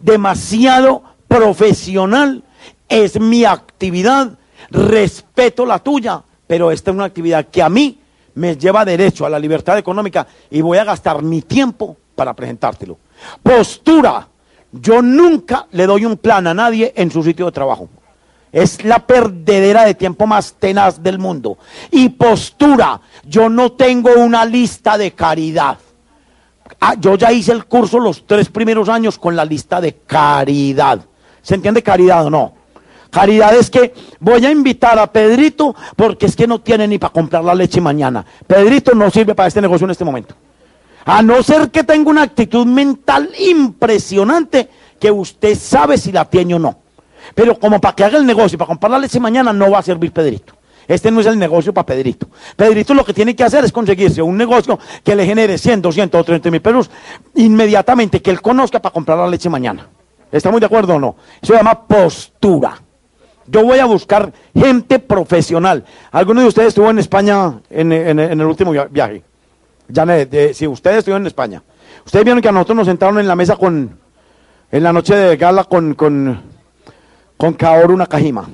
[0.00, 2.42] demasiado profesional.
[2.88, 4.38] Es mi actividad,
[4.70, 7.98] respeto la tuya pero esta es una actividad que a mí
[8.34, 12.98] me lleva derecho a la libertad económica y voy a gastar mi tiempo para presentártelo.
[13.42, 14.28] Postura.
[14.72, 17.88] Yo nunca le doy un plan a nadie en su sitio de trabajo.
[18.50, 21.58] Es la perdedera de tiempo más tenaz del mundo.
[21.92, 23.00] Y postura.
[23.24, 25.78] Yo no tengo una lista de caridad.
[26.86, 31.00] Ah, yo ya hice el curso los tres primeros años con la lista de caridad.
[31.40, 32.52] ¿Se entiende caridad o no?
[33.10, 37.10] Caridad es que voy a invitar a Pedrito porque es que no tiene ni para
[37.10, 38.22] comprar la leche mañana.
[38.46, 40.34] Pedrito no sirve para este negocio en este momento.
[41.06, 44.68] A no ser que tenga una actitud mental impresionante
[45.00, 46.76] que usted sabe si la tiene o no.
[47.34, 49.82] Pero como para que haga el negocio, para comprar la leche mañana, no va a
[49.82, 50.52] servir Pedrito.
[50.86, 52.28] Este no es el negocio para Pedrito.
[52.56, 56.20] Pedrito lo que tiene que hacer es conseguirse un negocio que le genere 100, 200
[56.20, 56.90] o 30 mil pesos
[57.34, 59.88] inmediatamente, que él conozca para comprar la leche mañana.
[60.30, 61.16] ¿Está muy de acuerdo o no?
[61.40, 62.80] Eso se llama postura.
[63.46, 65.84] Yo voy a buscar gente profesional.
[66.10, 69.22] ¿Alguno de ustedes estuvo en España en, el último viaje?
[69.88, 70.06] Ya
[70.52, 71.62] si ustedes estuvieron en España.
[72.04, 73.98] Ustedes vieron que a nosotros nos sentaron en la mesa con,
[74.70, 76.40] en la noche de gala con, con,
[77.36, 78.48] con Kaoru Nakajima.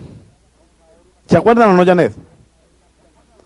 [1.30, 2.12] ¿Se acuerdan o no, Janet?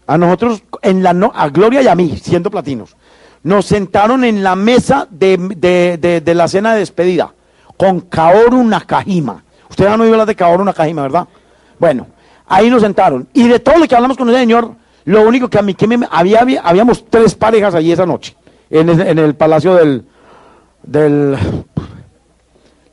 [0.06, 2.96] A nosotros, en la no, a Gloria y a mí, siendo platinos,
[3.42, 7.34] nos sentaron en la mesa de, de, de la cena de despedida
[7.76, 9.44] con Kaoru Nakajima.
[9.68, 11.28] Ustedes han oído hablar de Kaoru Nakajima, ¿verdad?
[11.78, 12.06] Bueno,
[12.46, 13.28] ahí nos sentaron.
[13.34, 14.70] Y de todo lo que hablamos con el señor,
[15.04, 18.34] lo único que a mí que me, había, habíamos tres parejas allí esa noche,
[18.70, 20.06] en el, palacio del,
[20.82, 21.36] del,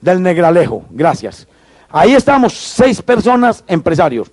[0.02, 0.84] del Negralejo.
[0.90, 1.48] Gracias.
[1.90, 4.30] Ahí estábamos seis personas, empresarios.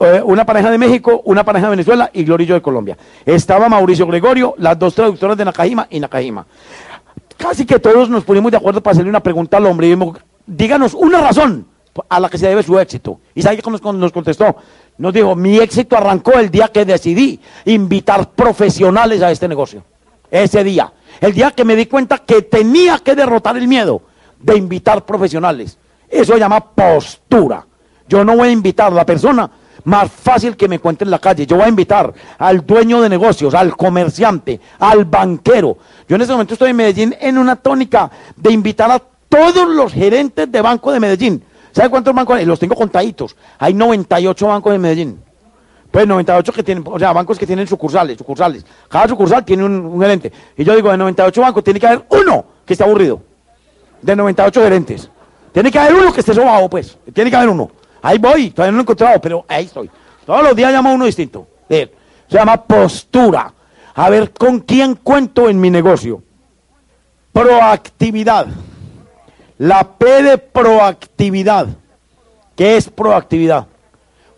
[0.00, 2.96] Eh, una pareja de México, una pareja de Venezuela y Glorillo de Colombia.
[3.26, 6.46] Estaba Mauricio Gregorio, las dos traductoras de Nakajima y Nakajima.
[7.36, 10.18] Casi que todos nos pusimos de acuerdo para hacerle una pregunta al hombre y dijimos,
[10.46, 11.66] díganos una razón
[12.08, 13.18] a la que se debe su éxito.
[13.34, 14.56] ¿Y sabe cómo nos contestó?
[14.98, 19.82] Nos dijo, mi éxito arrancó el día que decidí invitar profesionales a este negocio.
[20.30, 20.92] Ese día.
[21.20, 24.02] El día que me di cuenta que tenía que derrotar el miedo
[24.38, 25.76] de invitar profesionales.
[26.08, 27.66] Eso se llama postura.
[28.08, 29.50] Yo no voy a invitar a la persona
[29.84, 31.46] más fácil que me encuentre en la calle.
[31.46, 35.78] Yo voy a invitar al dueño de negocios, al comerciante, al banquero.
[36.08, 39.92] Yo en este momento estoy en Medellín en una tónica de invitar a todos los
[39.92, 41.44] gerentes de banco de Medellín.
[41.72, 42.44] ¿Sabe cuántos bancos hay?
[42.44, 43.36] Los tengo contaditos.
[43.58, 45.20] Hay 98 bancos de Medellín.
[45.90, 48.64] Pues 98 que tienen, o sea, bancos que tienen sucursales, sucursales.
[48.88, 50.30] Cada sucursal tiene un, un gerente.
[50.56, 53.22] Y yo digo, de 98 bancos tiene que haber uno que esté aburrido.
[54.02, 55.10] De 98 gerentes.
[55.52, 56.98] Tiene que haber uno que esté sobado, pues.
[57.12, 57.70] Tiene que haber uno.
[58.02, 59.90] Ahí voy, todavía no lo he encontrado, pero ahí estoy.
[60.24, 61.46] Todos los días llamo a uno distinto.
[61.68, 61.90] Se
[62.28, 63.52] llama postura.
[63.94, 66.22] A ver con quién cuento en mi negocio.
[67.32, 68.46] Proactividad.
[69.58, 71.66] La P de proactividad.
[72.54, 73.66] ¿Qué es proactividad?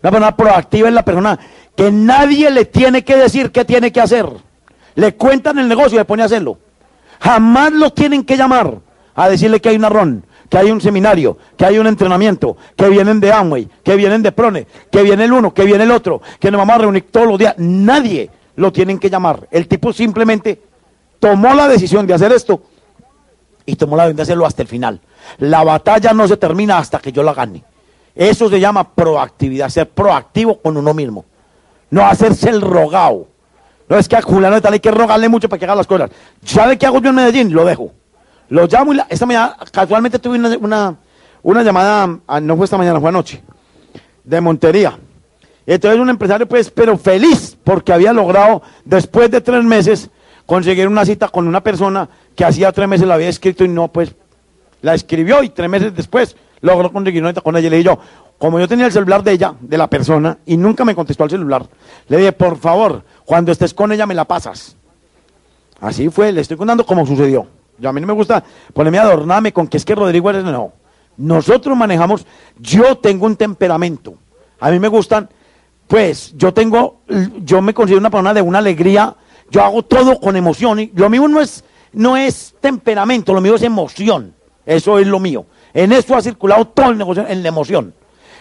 [0.01, 1.39] Una persona proactiva es la persona
[1.75, 4.27] que nadie le tiene que decir qué tiene que hacer.
[4.95, 6.57] Le cuentan el negocio y le pone a hacerlo.
[7.19, 8.79] Jamás lo tienen que llamar
[9.13, 12.89] a decirle que hay un arrón, que hay un seminario, que hay un entrenamiento, que
[12.89, 16.21] vienen de Amway, que vienen de Prone, que viene el uno, que viene el otro,
[16.41, 17.55] que nos vamos a reunir todos los días.
[17.57, 19.47] Nadie lo tienen que llamar.
[19.49, 20.61] El tipo simplemente
[21.21, 22.63] tomó la decisión de hacer esto
[23.65, 24.99] y tomó la decisión de hacerlo hasta el final.
[25.37, 27.63] La batalla no se termina hasta que yo la gane.
[28.13, 31.23] Eso se llama proactividad, ser proactivo con uno mismo.
[31.91, 33.29] No hacerse el rogado.
[33.87, 35.87] No es que a Juliano de tal hay que rogarle mucho para que haga las
[35.87, 36.11] cosas.
[36.43, 37.53] ¿Sabe qué hago yo en Medellín?
[37.53, 37.93] Lo dejo.
[38.51, 40.95] Lo llamo y la, esta mañana, casualmente tuve una, una,
[41.41, 43.41] una llamada, ah, no fue esta mañana, fue anoche,
[44.25, 44.99] de Montería.
[45.65, 50.09] Entonces un empresario, pues, pero feliz, porque había logrado, después de tres meses,
[50.45, 53.87] conseguir una cita con una persona que hacía tres meses la había escrito y no,
[53.87, 54.13] pues,
[54.81, 57.69] la escribió y tres meses después logró conseguir una cita con ella.
[57.69, 57.99] Le dije yo,
[58.37, 61.29] como yo tenía el celular de ella, de la persona, y nunca me contestó al
[61.29, 61.65] celular,
[62.09, 64.75] le dije, por favor, cuando estés con ella me la pasas.
[65.79, 67.60] Así fue, le estoy contando cómo sucedió.
[67.81, 70.43] Yo a mí no me gusta ponerme a adornarme con que es que Rodrigo eres
[70.43, 70.71] no.
[71.17, 72.25] Nosotros manejamos,
[72.59, 74.13] yo tengo un temperamento.
[74.59, 75.27] A mí me gustan,
[75.87, 77.01] pues yo tengo,
[77.43, 79.15] yo me considero una persona de una alegría,
[79.49, 80.79] yo hago todo con emoción.
[80.79, 84.33] Y lo mío no es, no es temperamento, lo mío es emoción.
[84.63, 85.47] Eso es lo mío.
[85.73, 87.93] En eso ha circulado todo el negocio, en la emoción.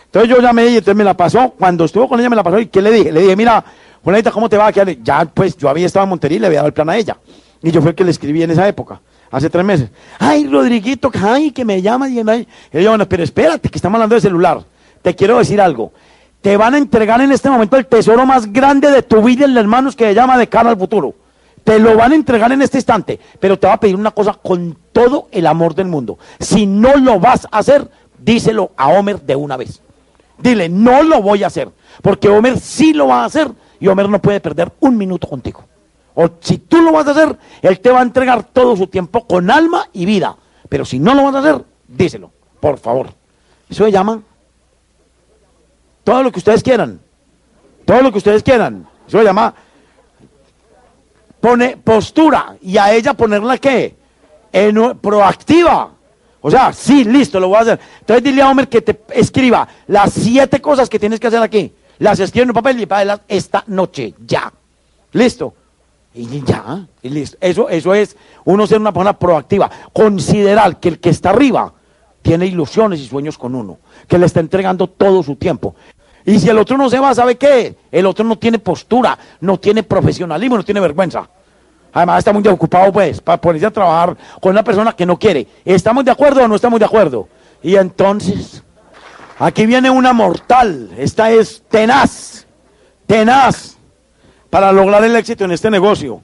[0.05, 1.55] Entonces yo llamé y entonces me la pasó.
[1.59, 2.59] Cuando estuvo con ella me la pasó.
[2.59, 3.11] ¿Y qué le dije?
[3.11, 3.65] Le dije, mira,
[4.05, 4.71] Juanita, ¿cómo te va?
[4.71, 7.17] Ya, pues yo había estado en Montería y le había dado el plan a ella.
[7.63, 9.01] Y yo fue el que le escribí en esa época
[9.31, 9.91] hace tres meses.
[10.19, 12.09] Ay, Rodriguito, ay, que me llama.
[12.09, 14.63] Y, yo, bueno, pero espérate, que estamos hablando de celular.
[15.03, 15.93] Te quiero decir algo.
[16.41, 19.55] Te van a entregar en este momento el tesoro más grande de tu vida en
[19.55, 21.15] las manos que se llama de cara al futuro.
[21.65, 24.33] Te lo van a entregar en este instante, pero te va a pedir una cosa
[24.33, 26.19] con todo el amor del mundo.
[26.39, 29.83] Si no lo vas a hacer, díselo a Homer de una vez.
[30.39, 31.69] Dile, no lo voy a hacer,
[32.01, 35.65] porque Homer sí lo va a hacer y Homer no puede perder un minuto contigo.
[36.15, 39.27] O si tú lo vas a hacer, Él te va a entregar todo su tiempo
[39.27, 40.37] con alma y vida.
[40.69, 43.09] Pero si no lo vas a hacer, díselo, por favor.
[43.69, 44.23] Eso se llama
[46.05, 47.01] todo lo que ustedes quieran.
[47.85, 48.87] Todo lo que ustedes quieran.
[49.07, 49.55] Eso se llama
[51.41, 53.97] pone postura y a ella ponerla qué?
[54.53, 55.91] En, proactiva.
[56.43, 57.81] O sea, sí, listo, lo voy a hacer.
[58.01, 61.73] Entonces dile a Homer que te escriba las siete cosas que tienes que hacer aquí.
[61.99, 64.53] Las escribe en un papel y para esta noche, ya.
[65.13, 65.55] Listo.
[66.13, 67.39] Y ya, y listo.
[67.41, 69.71] Eso, eso es uno ser una persona proactiva.
[69.93, 71.73] Considerar que el que está arriba
[72.23, 75.75] tiene ilusiones y sueños con uno, que le está entregando todo su tiempo.
[76.25, 77.77] Y si el otro no se va, ¿sabe qué?
[77.91, 81.29] El otro no tiene postura, no tiene profesionalismo, no tiene vergüenza.
[81.93, 85.47] Además está muy ocupado pues para ponerse a trabajar con una persona que no quiere.
[85.65, 87.29] ¿Estamos de acuerdo o no estamos de acuerdo?
[87.63, 88.63] Y entonces,
[89.39, 90.91] aquí viene una mortal.
[90.97, 92.47] Esta es tenaz,
[93.07, 93.80] tenaz
[94.51, 96.21] para lograr el éxito en este negocio.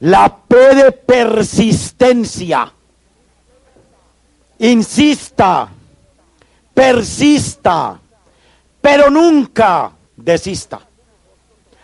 [0.00, 2.72] La P de persistencia.
[4.60, 5.68] Insista,
[6.72, 7.98] persista,
[8.80, 10.80] pero nunca desista.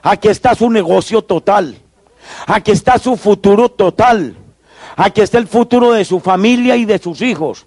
[0.03, 1.77] Aquí está su negocio total.
[2.46, 4.37] Aquí está su futuro total.
[4.96, 7.66] Aquí está el futuro de su familia y de sus hijos.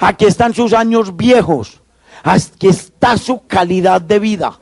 [0.00, 1.80] Aquí están sus años viejos.
[2.22, 4.58] Aquí está su calidad de vida.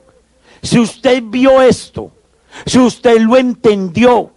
[0.63, 2.13] Si usted vio esto,
[2.65, 4.33] si usted lo entendió,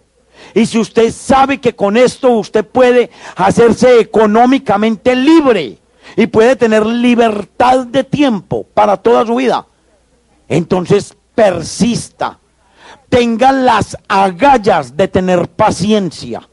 [0.54, 5.78] y si usted sabe que con esto usted puede hacerse económicamente libre
[6.16, 9.66] y puede tener libertad de tiempo para toda su vida,
[10.48, 12.38] entonces persista.
[13.08, 16.48] Tenga las agallas de tener paciencia.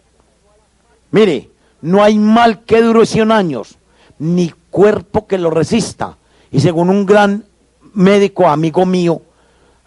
[1.11, 1.49] Mire,
[1.81, 3.77] no hay mal que dure 100 años,
[4.19, 6.17] ni cuerpo que lo resista.
[6.51, 7.45] Y según un gran
[7.93, 9.21] médico amigo mío,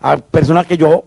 [0.07, 1.04] a persona que yo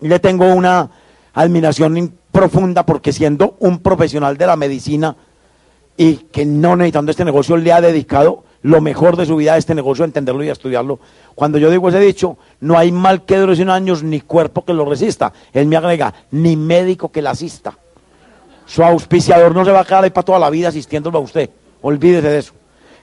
[0.00, 0.90] le tengo una
[1.32, 5.16] admiración profunda porque siendo un profesional de la medicina
[5.96, 9.56] y que no necesitando este negocio le ha dedicado lo mejor de su vida a
[9.56, 10.98] este negocio, a entenderlo y a estudiarlo.
[11.34, 14.74] Cuando yo digo ese dicho, no hay mal que dure 100 años ni cuerpo que
[14.74, 15.32] lo resista.
[15.52, 17.78] Él me agrega, ni médico que la asista.
[18.66, 21.48] Su auspiciador no se va a quedar ahí para toda la vida asistiéndolo a usted.
[21.80, 22.52] Olvídese de eso.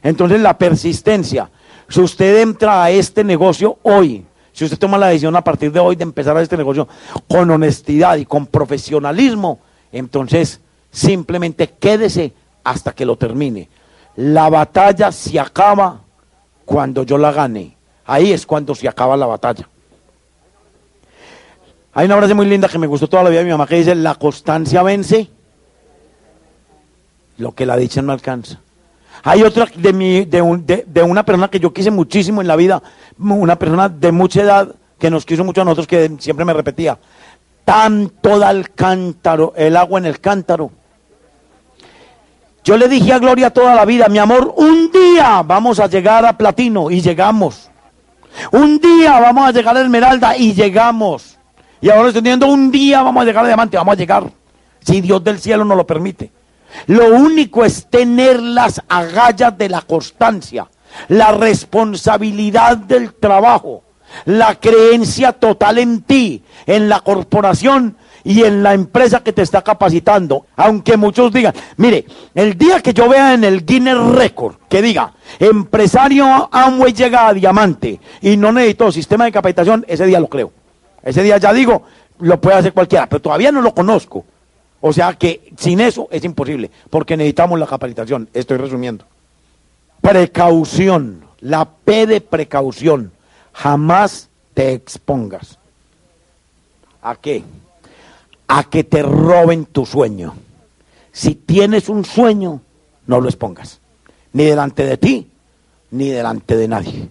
[0.03, 1.49] Entonces la persistencia.
[1.89, 4.25] Si usted entra a este negocio hoy
[4.55, 6.87] si usted toma la decisión a partir de hoy de empezar este negocio
[7.27, 9.59] con honestidad y con profesionalismo,
[9.91, 12.31] entonces simplemente quédese
[12.63, 13.67] hasta que lo termine.
[14.15, 15.99] La batalla se acaba
[16.63, 17.75] cuando yo la gane.
[18.05, 19.67] Ahí es cuando se acaba la batalla.
[21.93, 23.75] Hay una frase muy linda que me gustó toda la vida de mi mamá que
[23.75, 25.29] dice, la constancia vence
[27.39, 28.61] lo que la dicha no alcanza.
[29.27, 32.83] Hay otra de, mi, de, de, una persona que yo quise muchísimo en la vida,
[33.17, 36.99] una persona de mucha edad que nos quiso mucho a nosotros, que siempre me repetía,
[37.65, 40.69] tanto da el cántaro, el agua en el cántaro.
[42.63, 46.23] Yo le dije a Gloria toda la vida, mi amor, un día vamos a llegar
[46.23, 47.71] a platino y llegamos.
[48.51, 51.39] Un día vamos a llegar a esmeralda y llegamos.
[51.81, 54.31] Y ahora estoy un día vamos a llegar a diamante, vamos a llegar.
[54.81, 56.31] Si Dios del cielo nos lo permite.
[56.87, 60.67] Lo único es tener las agallas de la constancia,
[61.07, 63.83] la responsabilidad del trabajo,
[64.25, 69.61] la creencia total en ti, en la corporación y en la empresa que te está
[69.61, 70.47] capacitando.
[70.55, 75.13] Aunque muchos digan, mire, el día que yo vea en el Guinness Record que diga,
[75.39, 80.51] empresario Amway llega a diamante y no necesito sistema de capacitación, ese día lo creo.
[81.03, 81.83] Ese día ya digo,
[82.19, 84.25] lo puede hacer cualquiera, pero todavía no lo conozco.
[84.87, 88.29] O sea que sin eso es imposible, porque necesitamos la capacitación.
[88.35, 89.03] Estoy resumiendo.
[89.99, 93.11] Precaución, la P de precaución.
[93.51, 95.57] Jamás te expongas.
[97.01, 97.43] ¿A qué?
[98.47, 100.35] A que te roben tu sueño.
[101.11, 102.61] Si tienes un sueño,
[103.07, 103.79] no lo expongas.
[104.33, 105.27] Ni delante de ti,
[105.89, 107.09] ni delante de nadie.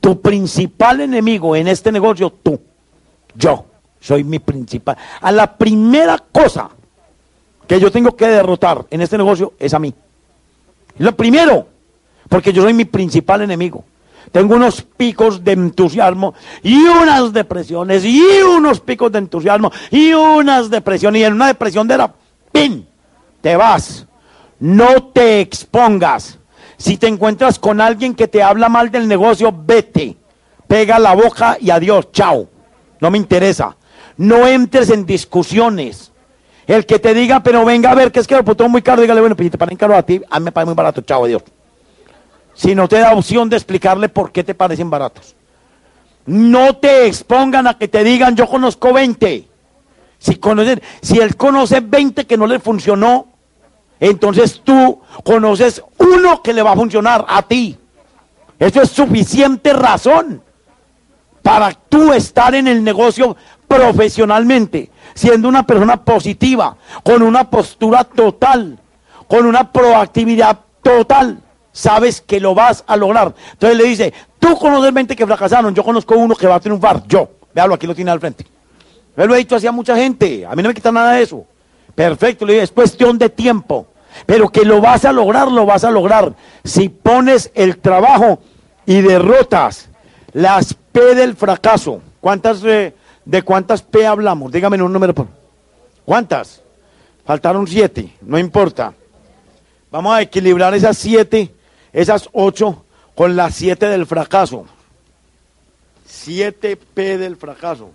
[0.00, 2.60] Tu principal enemigo en este negocio, tú.
[3.36, 3.66] Yo
[4.00, 4.96] soy mi principal.
[5.20, 6.68] A la primera cosa
[7.66, 9.94] que yo tengo que derrotar en este negocio es a mí.
[10.98, 11.66] Lo primero,
[12.28, 13.84] porque yo soy mi principal enemigo.
[14.30, 20.70] Tengo unos picos de entusiasmo y unas depresiones y unos picos de entusiasmo y unas
[20.70, 21.20] depresiones.
[21.20, 22.14] Y en una depresión de la
[22.52, 22.86] ¡pin!
[23.40, 24.06] Te vas.
[24.60, 26.38] No te expongas.
[26.76, 30.16] Si te encuentras con alguien que te habla mal del negocio, vete.
[30.66, 32.10] Pega la boca y adiós.
[32.12, 32.48] Chao.
[33.00, 33.76] No me interesa.
[34.16, 36.11] No entres en discusiones.
[36.66, 39.02] El que te diga, pero venga a ver que es que lo puto muy caro,
[39.02, 41.00] dígale, bueno, pues si te parecen caro a ti, a mí me parece muy barato,
[41.02, 41.42] chao, adiós.
[42.54, 45.34] Si no te da opción de explicarle por qué te parecen baratos.
[46.26, 49.48] No te expongan a que te digan, yo conozco 20.
[50.18, 53.26] Si, conocen, si él conoce 20 que no le funcionó,
[53.98, 57.76] entonces tú conoces uno que le va a funcionar a ti.
[58.58, 60.42] Eso es suficiente razón
[61.42, 63.36] para tú estar en el negocio
[63.66, 68.78] profesionalmente siendo una persona positiva, con una postura total,
[69.28, 71.40] con una proactividad total,
[71.72, 73.34] sabes que lo vas a lograr.
[73.52, 77.06] Entonces le dice, tú conoces 20 que fracasaron, yo conozco uno que va a triunfar,
[77.06, 77.28] yo.
[77.54, 78.46] Véalo, aquí lo tiene al frente.
[79.16, 81.22] Yo lo he dicho así a mucha gente, a mí no me quita nada de
[81.22, 81.44] eso.
[81.94, 83.86] Perfecto, le digo, es cuestión de tiempo.
[84.26, 86.34] Pero que lo vas a lograr, lo vas a lograr.
[86.64, 88.40] Si pones el trabajo
[88.84, 89.88] y derrotas
[90.32, 92.00] las P del fracaso.
[92.20, 92.94] ¿Cuántas eh,
[93.24, 94.50] ¿De cuántas P hablamos?
[94.50, 95.28] Dígame un número.
[96.04, 96.62] ¿Cuántas?
[97.24, 98.94] Faltaron siete, no importa.
[99.90, 101.54] Vamos a equilibrar esas siete,
[101.92, 104.66] esas ocho, con las siete del fracaso.
[106.06, 107.90] Siete P del fracaso.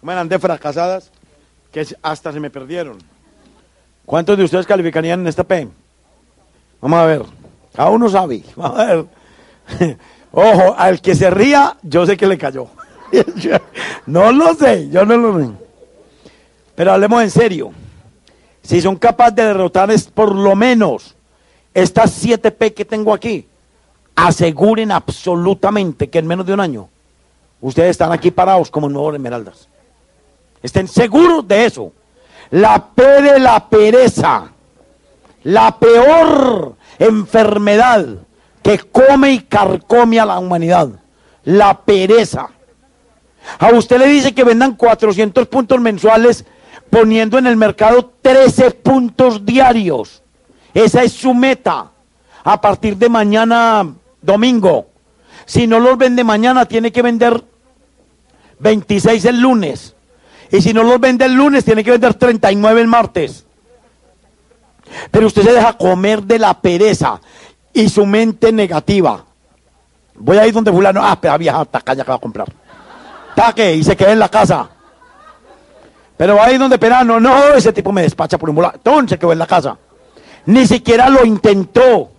[0.00, 1.10] ¿Cómo eran de fracasadas?
[1.70, 2.98] Que hasta se me perdieron.
[4.04, 5.68] ¿Cuántos de ustedes calificarían en esta P?
[6.80, 7.22] Vamos a ver.
[7.74, 8.42] Cada uno sabe.
[8.56, 9.06] Vamos a ver.
[10.32, 12.68] Ojo, al que se ría, yo sé que le cayó.
[14.06, 15.50] No lo sé, yo no lo sé.
[16.74, 17.72] Pero hablemos en serio.
[18.62, 21.14] Si son capaces de derrotar es por lo menos
[21.74, 23.46] estas 7 P que tengo aquí,
[24.14, 26.88] aseguren absolutamente que en menos de un año
[27.60, 29.68] ustedes están aquí parados como nuevos esmeraldas.
[30.62, 31.92] Estén seguros de eso.
[32.50, 34.50] La P de la pereza,
[35.42, 38.06] la peor enfermedad
[38.62, 40.88] que come y carcome a la humanidad,
[41.44, 42.48] la pereza.
[43.58, 46.44] A usted le dice que vendan 400 puntos mensuales
[46.90, 50.22] poniendo en el mercado 13 puntos diarios.
[50.72, 51.90] Esa es su meta.
[52.42, 54.88] A partir de mañana domingo.
[55.46, 57.42] Si no los vende mañana, tiene que vender
[58.58, 59.94] 26 el lunes.
[60.50, 63.44] Y si no los vende el lunes, tiene que vender 39 el martes.
[65.10, 67.20] Pero usted se deja comer de la pereza
[67.72, 69.24] y su mente negativa.
[70.16, 72.63] Voy a ir donde fulano, ah, pero vieja tacaña que va a comprar
[73.34, 74.68] taque y se queda en la casa.
[76.16, 78.64] Pero ahí donde Perano, no, ese tipo me despacha por un.
[78.64, 79.76] Entonces se quedó en la casa.
[80.46, 82.10] Ni siquiera lo intentó.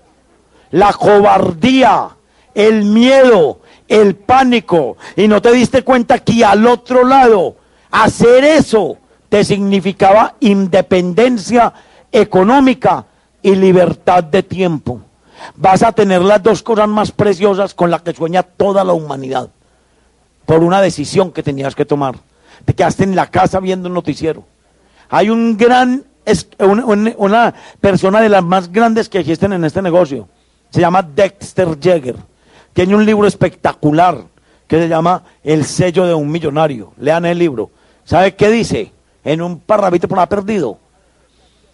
[0.72, 2.10] La cobardía,
[2.54, 4.98] el miedo el pánico.
[5.16, 7.56] Y no te diste cuenta que al otro lado,
[7.92, 8.98] hacer eso
[9.30, 11.74] te significaba independencia
[12.12, 13.06] económica
[13.42, 15.02] y libertad de tiempo.
[15.56, 19.50] Vas a tener las dos cosas más preciosas con las que sueña toda la humanidad.
[20.46, 22.16] Por una decisión que tenías que tomar.
[22.66, 24.44] Te quedaste en la casa viendo un noticiero.
[25.10, 26.04] Hay un gran,
[26.60, 30.28] una, persona de las más grandes que existen en este negocio.
[30.70, 32.16] Se llama Dexter Jagger.
[32.74, 34.24] Tiene un libro espectacular
[34.68, 36.94] que se llama El sello de un millonario.
[36.98, 37.70] Lean el libro.
[38.04, 38.92] ¿Sabe qué dice?
[39.24, 40.80] En un parrabito por la perdido.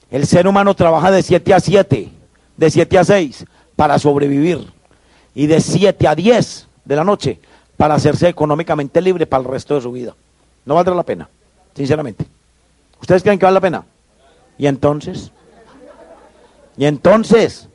[0.10, 2.10] El ser humano trabaja de 7 a 7,
[2.58, 3.46] de 7 a 6
[3.76, 4.72] para sobrevivir
[5.34, 7.40] y de 7 a 10 de la noche
[7.82, 10.14] para hacerse económicamente libre para el resto de su vida.
[10.66, 11.28] No valdrá la pena,
[11.74, 12.28] sinceramente.
[13.02, 13.84] ¿Ustedes creen que vale la pena?
[14.60, 15.32] ¿Y entonces?
[16.78, 17.68] ¿Y entonces?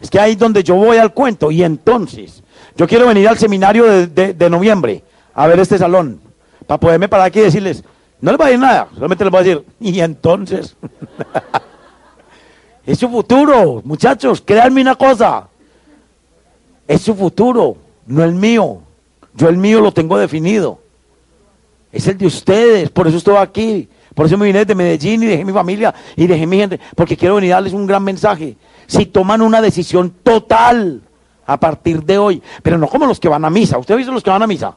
[0.00, 1.50] Es que ahí es donde yo voy al cuento.
[1.50, 2.44] Y entonces,
[2.76, 5.02] yo quiero venir al seminario de, noviembre
[5.34, 6.20] a ver este salón,
[6.68, 7.82] para poderme parar aquí y decirles,
[8.20, 10.76] no les voy a decir nada, solamente les voy a decir, y entonces.
[12.86, 15.48] es su futuro, muchachos, créanme una cosa.
[16.86, 17.76] Es su futuro,
[18.06, 18.83] no el mío.
[19.34, 20.80] Yo el mío lo tengo definido.
[21.92, 23.88] Es el de ustedes, por eso estoy aquí.
[24.14, 27.16] Por eso me vine de Medellín y dejé mi familia y dejé mi gente, porque
[27.16, 28.56] quiero venir a darles un gran mensaje.
[28.86, 31.02] Si toman una decisión total
[31.46, 33.76] a partir de hoy, pero no como los que van a misa.
[33.76, 34.76] ¿Usted ha visto los que van a misa?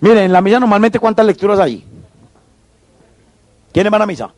[0.00, 1.84] Miren, en la misa normalmente cuántas lecturas hay.
[3.72, 4.32] ¿Quiénes van a misa?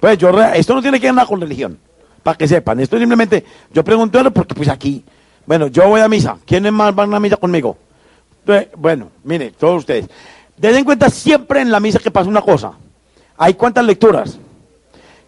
[0.00, 1.78] Pues yo, esto no tiene que ver nada con religión,
[2.22, 2.80] para que sepan.
[2.80, 5.04] Esto simplemente, yo pregunto porque pues aquí,
[5.46, 6.38] bueno, yo voy a misa.
[6.44, 7.76] ¿Quiénes más van a misa conmigo?
[8.76, 10.06] Bueno, miren, todos ustedes.
[10.56, 12.72] Den en cuenta siempre en la misa que pasa una cosa.
[13.38, 14.38] ¿Hay cuántas lecturas?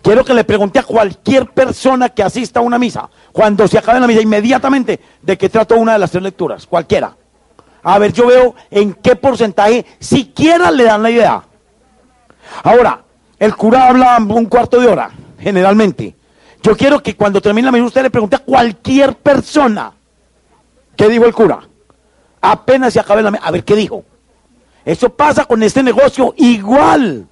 [0.03, 4.01] Quiero que le pregunte a cualquier persona que asista a una misa, cuando se acabe
[4.01, 7.17] la misa, inmediatamente, de qué trató una de las tres lecturas, cualquiera.
[7.83, 11.43] A ver, yo veo en qué porcentaje siquiera le dan la idea.
[12.63, 13.03] Ahora,
[13.39, 16.17] el cura habla un cuarto de hora, generalmente.
[16.63, 19.93] Yo quiero que cuando termine la misa usted le pregunte a cualquier persona
[20.99, 21.61] qué dijo el cura.
[22.43, 24.05] Apenas se acabe la a ver qué dijo.
[24.85, 27.27] Eso pasa con este negocio igual.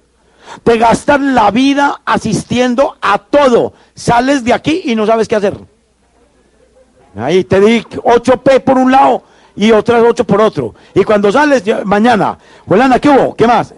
[0.63, 3.73] Te gastan la vida asistiendo a todo.
[3.93, 5.57] Sales de aquí y no sabes qué hacer.
[7.17, 9.23] Ahí te di 8P por un lado
[9.55, 10.73] y otras 8 por otro.
[10.93, 13.35] Y cuando sales mañana, Juelana, ¿qué hubo?
[13.35, 13.73] ¿Qué más?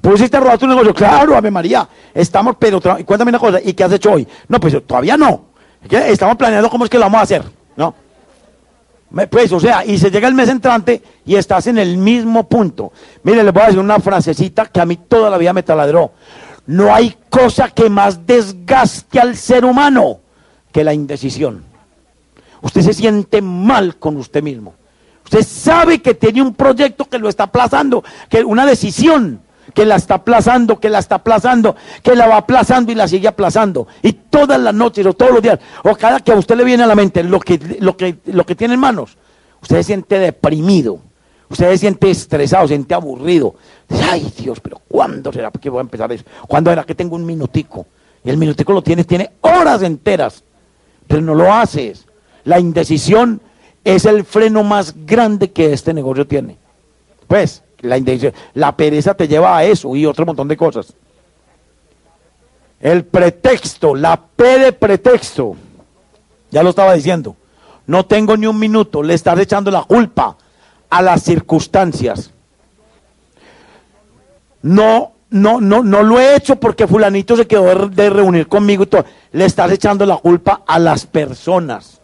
[0.00, 0.92] ¿Pusiste a robar tu negocio?
[0.94, 1.86] Claro, Ave María.
[2.12, 4.26] Estamos, pero cuéntame una cosa, ¿y qué has hecho hoy?
[4.48, 5.50] No, pues todavía no.
[5.88, 7.44] Estamos planeando cómo es que lo vamos a hacer,
[7.76, 7.94] ¿no?
[9.28, 12.92] Pues, o sea, y se llega el mes entrante y estás en el mismo punto.
[13.24, 16.12] Mire, les voy a decir una frasecita que a mí toda la vida me taladró.
[16.66, 20.20] No hay cosa que más desgaste al ser humano
[20.70, 21.64] que la indecisión.
[22.62, 24.74] Usted se siente mal con usted mismo.
[25.24, 29.40] Usted sabe que tiene un proyecto que lo está aplazando, que una decisión
[29.74, 33.28] que la está aplazando, que la está aplazando, que la va aplazando y la sigue
[33.28, 33.86] aplazando.
[34.02, 36.82] Y todas las noches o todos los días, o cada que a usted le viene
[36.82, 39.16] a la mente lo que, lo que, lo que tiene en manos,
[39.62, 41.00] usted se siente deprimido,
[41.48, 43.54] usted se siente estresado, se siente aburrido.
[43.88, 46.24] Dice, ay Dios, pero ¿cuándo será que voy a empezar eso?
[46.48, 47.86] ¿Cuándo era que tengo un minutico?
[48.24, 50.44] Y el minutico lo tienes, tiene horas enteras,
[51.06, 52.06] pero no lo haces.
[52.44, 53.40] La indecisión
[53.84, 56.56] es el freno más grande que este negocio tiene.
[57.26, 58.00] Pues, la
[58.54, 60.94] La pereza te lleva a eso y otro montón de cosas.
[62.80, 65.54] El pretexto, la P de pretexto,
[66.50, 67.36] ya lo estaba diciendo.
[67.86, 70.36] No tengo ni un minuto, le estás echando la culpa
[70.88, 72.30] a las circunstancias.
[74.62, 79.04] No, no, no, no lo he hecho porque fulanito se quedó de reunir conmigo todo.
[79.32, 82.00] Le estás echando la culpa a las personas.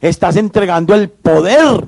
[0.00, 1.84] Estás entregando el poder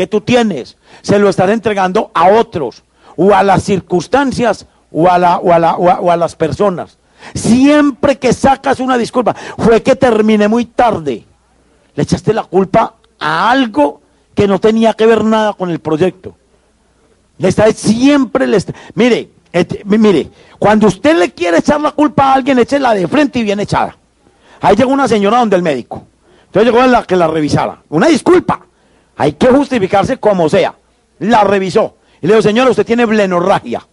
[0.00, 2.84] que tú tienes, se lo estás entregando a otros,
[3.16, 6.96] o a las circunstancias, o a, la, o, a la, o, a, las personas.
[7.34, 11.26] Siempre que sacas una disculpa, fue que terminé muy tarde.
[11.94, 14.00] Le echaste la culpa a algo
[14.34, 16.34] que no tenía que ver nada con el proyecto.
[17.36, 18.56] Le está, siempre le
[18.94, 19.28] mire,
[19.84, 23.60] mire, cuando usted le quiere echar la culpa a alguien, échela de frente y bien
[23.60, 23.98] echada.
[24.62, 26.06] Ahí llegó una señora donde el médico.
[26.46, 27.82] Entonces llegó la que la revisara.
[27.90, 28.60] Una disculpa.
[29.20, 30.76] Hay que justificarse como sea.
[31.18, 31.96] La revisó.
[32.22, 33.86] Y le dijo, señora, usted tiene blenorragia.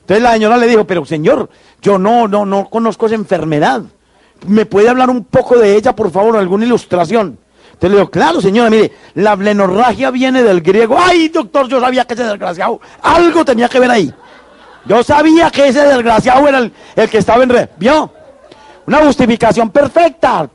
[0.00, 1.48] Entonces la señora le dijo, pero señor,
[1.80, 3.82] yo no, no, no conozco esa enfermedad.
[4.48, 7.38] ¿Me puede hablar un poco de ella, por favor, alguna ilustración?
[7.66, 10.96] Entonces le digo, claro, señora, mire, la blenorragia viene del griego.
[10.98, 14.12] Ay, doctor, yo sabía que ese desgraciado, algo tenía que ver ahí.
[14.86, 17.68] Yo sabía que ese desgraciado era el, el que estaba en red.
[17.76, 18.10] ¿Vio?
[18.86, 20.48] Una justificación perfecta.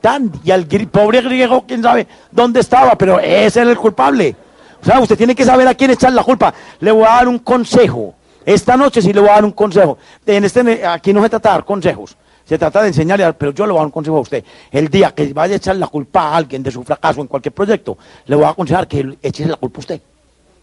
[0.43, 4.36] Y el pobre griego, quién sabe dónde estaba, pero ese era el culpable.
[4.82, 6.53] O sea, usted tiene que saber a quién echar la culpa.
[6.80, 8.15] Le voy a dar un consejo.
[8.45, 9.97] Esta noche sí le voy a dar un consejo.
[10.25, 12.15] En este, aquí no se trata de dar consejos.
[12.45, 14.43] Se trata de enseñarle, pero yo le voy a dar un consejo a usted.
[14.71, 17.53] El día que vaya a echar la culpa a alguien de su fracaso en cualquier
[17.53, 20.01] proyecto, le voy a aconsejar que eche la culpa a usted.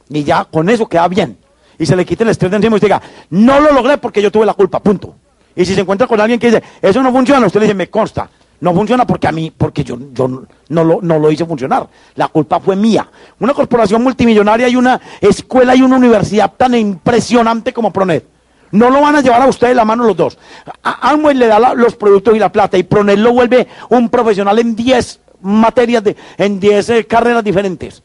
[0.09, 1.39] Y ya con eso queda bien.
[1.79, 3.01] Y se le quite el estrés de encima y diga,
[3.31, 5.15] no lo logré porque yo tuve la culpa, punto.
[5.57, 7.89] Y si se encuentra con alguien que dice, eso no funciona, usted le dice, me
[7.89, 8.29] consta.
[8.61, 10.29] No funciona porque a mí, porque yo, yo
[10.69, 11.89] no, lo, no lo hice funcionar.
[12.15, 13.09] La culpa fue mía.
[13.41, 18.27] Una corporación multimillonaria y una escuela y una universidad tan impresionante como Pronet.
[18.71, 20.39] No lo van a llevar a ustedes la mano los dos.
[20.83, 24.75] Amway le da los productos y la plata y Pronet lo vuelve un profesional en
[24.75, 28.03] 10 materias, de, en 10 eh, carreras diferentes.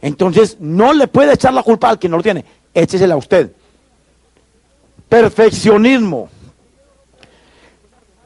[0.00, 2.44] Entonces, no le puede echar la culpa al que no lo tiene.
[2.74, 3.52] Échesela a usted.
[5.08, 6.28] Perfeccionismo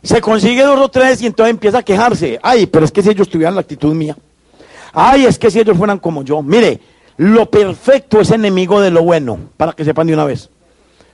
[0.02, 2.38] se consigue dos o tres y entonces empieza a quejarse.
[2.42, 4.16] Ay, pero es que si ellos tuvieran la actitud mía.
[4.92, 6.42] Ay, es que si ellos fueran como yo.
[6.42, 6.80] Mire,
[7.16, 10.50] lo perfecto es enemigo de lo bueno, para que sepan de una vez.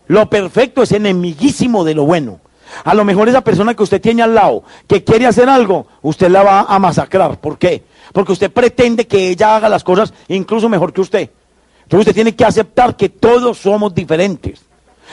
[0.06, 2.40] Lo perfecto es enemiguísimo de lo bueno.
[2.84, 6.28] A lo mejor esa persona que usted tiene al lado, que quiere hacer algo, usted
[6.28, 7.40] la va a masacrar.
[7.40, 7.82] ¿Por qué?
[8.12, 11.30] Porque usted pretende que ella haga las cosas incluso mejor que usted.
[11.84, 14.60] Entonces usted tiene que aceptar que todos somos diferentes.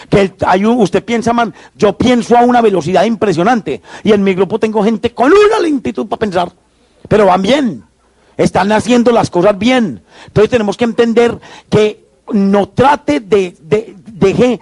[0.10, 3.82] Que hay usted piensa, man, yo pienso a una velocidad impresionante.
[4.04, 6.52] Y en mi grupo tengo gente con una lentitud para pensar.
[7.08, 7.84] Pero van bien.
[8.38, 10.04] Están haciendo las cosas bien.
[10.28, 11.40] Entonces tenemos que entender
[11.70, 14.60] que no trate de, de, de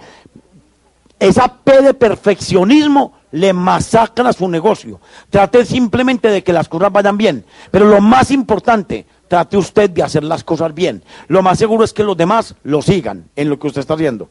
[1.18, 5.00] esa P de perfeccionismo le masacra su negocio.
[5.28, 7.44] Trate simplemente de que las cosas vayan bien.
[7.70, 11.04] Pero lo más importante, trate usted de hacer las cosas bien.
[11.28, 14.28] Lo más seguro es que los demás lo sigan en lo que usted está haciendo.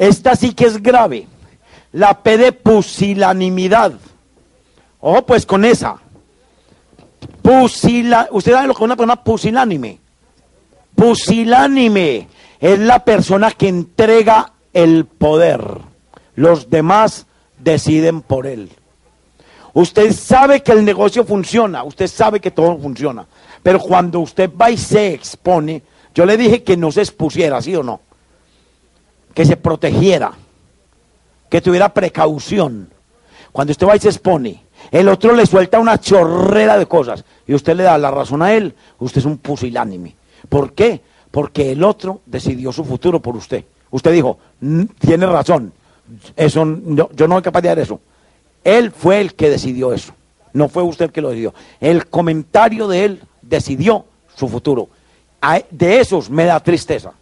[0.00, 1.26] Esta sí que es grave.
[1.92, 3.92] La P de pusilanimidad.
[4.98, 5.98] Ojo pues con esa.
[7.42, 9.98] Pusila, usted sabe lo que es una persona pusilánime.
[10.94, 12.28] Pusilánime
[12.60, 15.60] es la persona que entrega el poder.
[16.34, 17.26] Los demás
[17.58, 18.70] deciden por él.
[19.74, 23.26] Usted sabe que el negocio funciona, usted sabe que todo funciona.
[23.62, 25.82] Pero cuando usted va y se expone,
[26.14, 28.00] yo le dije que no se expusiera, ¿sí o no?
[29.34, 30.32] Que se protegiera,
[31.48, 32.90] que tuviera precaución.
[33.52, 37.54] Cuando usted va y se expone, el otro le suelta una chorrera de cosas y
[37.54, 40.14] usted le da la razón a él, usted es un pusilánime.
[40.48, 41.00] ¿Por qué?
[41.30, 43.64] Porque el otro decidió su futuro por usted.
[43.90, 44.38] Usted dijo,
[44.98, 45.72] tiene razón,
[46.36, 46.64] eso,
[47.12, 48.00] yo no soy capaz de eso.
[48.62, 50.12] Él fue el que decidió eso,
[50.52, 51.54] no fue usted el que lo decidió.
[51.80, 54.04] El comentario de él decidió
[54.36, 54.88] su futuro.
[55.70, 57.12] De esos me da tristeza,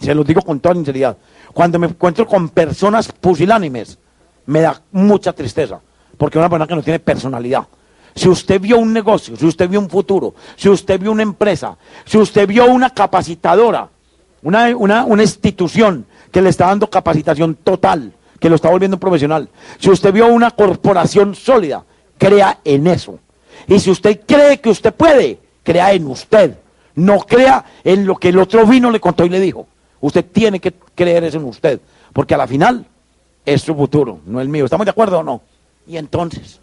[0.00, 1.16] se lo digo con toda sinceridad.
[1.52, 3.98] Cuando me encuentro con personas pusilánimes,
[4.46, 5.80] me da mucha tristeza,
[6.16, 7.66] porque es una persona que no tiene personalidad.
[8.14, 11.76] Si usted vio un negocio, si usted vio un futuro, si usted vio una empresa,
[12.04, 13.88] si usted vio una capacitadora,
[14.42, 19.90] una, una institución que le está dando capacitación total, que lo está volviendo profesional, si
[19.90, 21.84] usted vio una corporación sólida,
[22.18, 23.18] crea en eso.
[23.66, 26.58] Y si usted cree que usted puede, crea en usted.
[26.94, 29.66] No crea en lo que el otro vino, le contó y le dijo.
[30.00, 31.80] Usted tiene que creer eso en usted,
[32.12, 32.86] porque a la final
[33.44, 34.64] es su futuro, no el mío.
[34.64, 35.42] ¿Estamos de acuerdo o no?
[35.86, 36.60] Y entonces,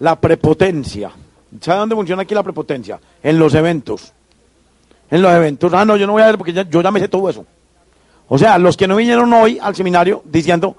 [0.00, 1.12] la prepotencia.
[1.60, 2.98] ¿Sabe dónde funciona aquí la prepotencia?
[3.22, 4.12] En los eventos.
[5.10, 5.72] En los eventos.
[5.74, 7.44] Ah, no, yo no voy a ver porque yo ya me sé todo eso.
[8.28, 10.76] O sea, los que no vinieron hoy al seminario diciendo,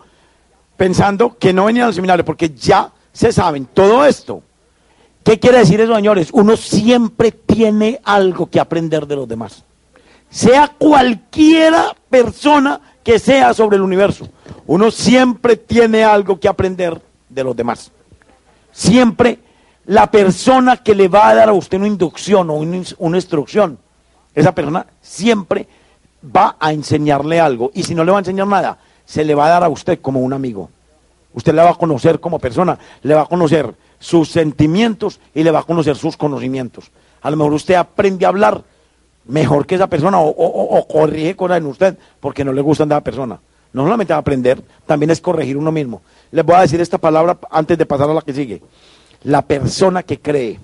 [0.76, 4.42] pensando que no venían al seminario porque ya se saben todo esto.
[5.24, 6.30] ¿Qué quiere decir eso, señores?
[6.34, 9.64] Uno siempre tiene algo que aprender de los demás
[10.34, 14.28] sea cualquiera persona que sea sobre el universo,
[14.66, 17.92] uno siempre tiene algo que aprender de los demás.
[18.72, 19.38] Siempre
[19.86, 23.78] la persona que le va a dar a usted una inducción o una, instrucción,
[24.34, 25.68] esa persona siempre
[26.36, 27.70] va a enseñarle algo.
[27.76, 30.02] Y si no le va a enseñar nada, se le va a dar a usted
[30.02, 30.72] como un amigo.
[31.34, 35.52] Usted le va a conocer como persona, le va a conocer sus sentimientos y le
[35.52, 36.90] va a conocer sus conocimientos.
[37.22, 38.64] A lo mejor usted aprende a hablar
[39.26, 43.04] mejor que esa persona o, corrige cosas en usted porque no le gustan de esa
[43.04, 43.40] persona.
[43.72, 46.02] No solamente aprender, también es corregir uno mismo.
[46.32, 48.62] Les voy a decir esta palabra antes de pasar a la que sigue.
[49.24, 50.60] La persona que cree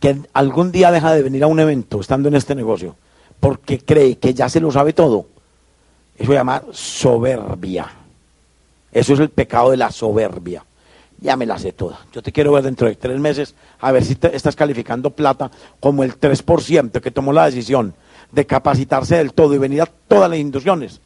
[0.00, 2.96] que algún día deja de venir a un evento estando en este negocio
[3.40, 5.26] porque cree que ya se lo sabe todo,
[6.16, 7.86] eso se llama soberbia.
[8.92, 10.64] Eso es el pecado de la soberbia
[11.20, 11.98] ya me la sé toda.
[12.12, 15.50] Yo te quiero ver dentro de tres meses a ver si estás calificando plata
[15.80, 17.94] como el 3% que tomó la decisión
[18.32, 21.00] de capacitarse del todo y venir a todas las inducciones.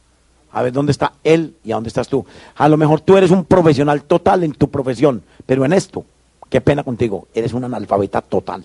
[0.51, 2.25] A ver dónde está él y a dónde estás tú.
[2.55, 6.05] A lo mejor tú eres un profesional total en tu profesión, pero en esto,
[6.49, 8.63] qué pena contigo, eres un analfabeta total.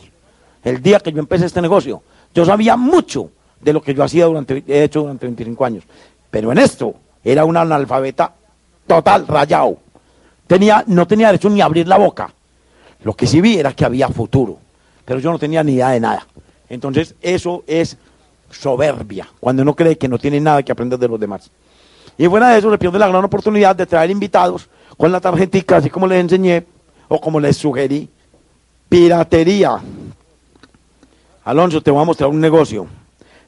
[0.62, 2.03] El día que yo empecé este negocio,
[2.34, 5.84] Yo sabía mucho de lo que yo hacía durante, he hecho durante 25 años.
[6.30, 6.94] Pero en esto
[7.24, 8.34] era un analfabeta
[8.86, 9.78] total, rayado.
[10.49, 12.32] Tenía, no tenía derecho ni a abrir la boca.
[13.05, 14.59] Lo que sí vi era que había futuro.
[15.05, 16.26] Pero yo no tenía ni idea de nada.
[16.68, 17.96] Entonces, eso es
[18.51, 21.51] soberbia, cuando uno cree que no tiene nada que aprender de los demás.
[22.16, 25.76] Y fuera de eso, le pierde la gran oportunidad de traer invitados con la tarjetita,
[25.76, 26.64] así como les enseñé,
[27.09, 28.09] o como les sugerí.
[28.88, 29.78] Piratería.
[31.44, 32.86] Alonso, te voy a mostrar un negocio.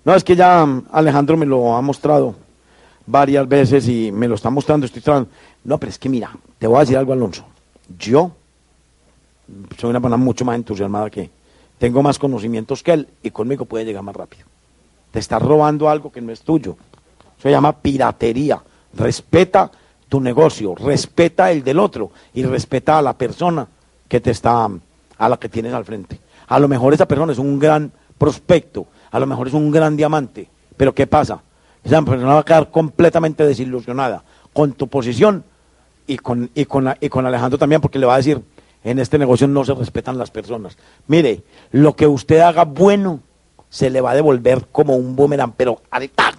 [0.05, 2.35] No, es que ya Alejandro me lo ha mostrado
[3.11, 5.31] varias veces y me lo está mostrando, estoy tratando.
[5.65, 7.45] No, pero es que mira, te voy a decir algo, Alonso.
[7.99, 8.33] Yo
[9.79, 11.31] soy una persona mucho más entusiasmada que
[11.79, 14.47] tengo más conocimientos que él y conmigo puede llegar más rápido.
[15.11, 16.77] Te estás robando algo que no es tuyo.
[17.43, 18.63] Se llama piratería.
[18.95, 19.71] Respeta
[20.09, 23.67] tu negocio, respeta el del otro y respeta a la persona
[24.09, 24.69] que te está,
[25.19, 26.19] a la que tienes al frente.
[26.49, 29.97] A lo mejor esa persona es un gran prospecto, a lo mejor es un gran
[29.97, 31.41] diamante, pero ¿qué pasa?
[31.85, 34.23] Esa persona va a quedar completamente desilusionada
[34.53, 35.45] con tu posición
[36.07, 38.43] y con, y con, y con Alejandro también, porque le va a decir,
[38.85, 40.77] en este negocio no se respetan las personas.
[41.07, 43.21] Mire, lo que usted haga bueno
[43.69, 45.81] se le va a devolver como un boomerang, pero
[46.15, 46.37] ¡tac!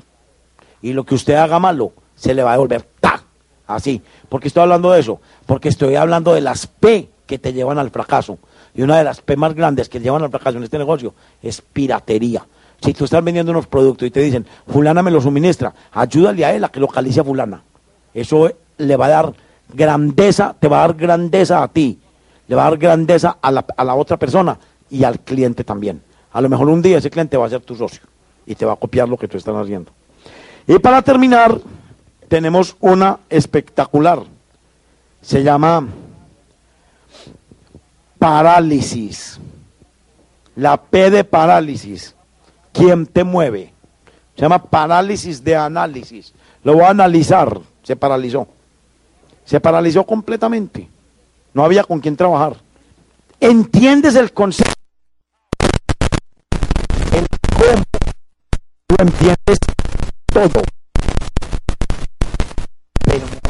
[0.82, 3.24] Y lo que usted haga malo se le va a devolver ¡tac!
[3.68, 4.02] Así.
[4.28, 5.22] ¿Por qué estoy hablando de eso?
[5.46, 8.38] Porque estoy hablando de las P que te llevan al fracaso.
[8.74, 11.62] Y una de las P más grandes que llevan al fracaso en este negocio es
[11.62, 12.46] piratería.
[12.82, 16.56] Si tú estás vendiendo unos productos y te dicen, fulana me lo suministra, ayúdale a
[16.56, 17.62] él a que localice a fulana.
[18.14, 19.34] Eso le va a dar
[19.72, 22.00] grandeza, te va a dar grandeza a ti,
[22.48, 24.58] le va a dar grandeza a la, a la otra persona
[24.90, 26.02] y al cliente también.
[26.34, 28.02] A lo mejor un día ese cliente va a ser tu socio
[28.46, 29.92] y te va a copiar lo que tú estás haciendo.
[30.68, 31.60] Y para terminar,
[32.28, 34.24] tenemos una espectacular.
[35.22, 35.86] Se llama
[38.18, 39.40] parálisis.
[40.56, 42.16] La P de parálisis.
[42.74, 43.74] ¿Quién te mueve?
[44.36, 46.34] Se llama parálisis de análisis.
[46.64, 47.60] Lo voy a analizar.
[47.84, 48.48] Se paralizó.
[49.46, 50.90] Se paralizó completamente.
[51.54, 52.56] No había con quién trabajar.
[53.40, 54.72] ¿Entiendes el concepto?
[57.14, 57.84] El cómo.
[58.88, 59.60] Tú entiendes
[60.32, 60.64] todo.
[63.04, 63.42] Pero no.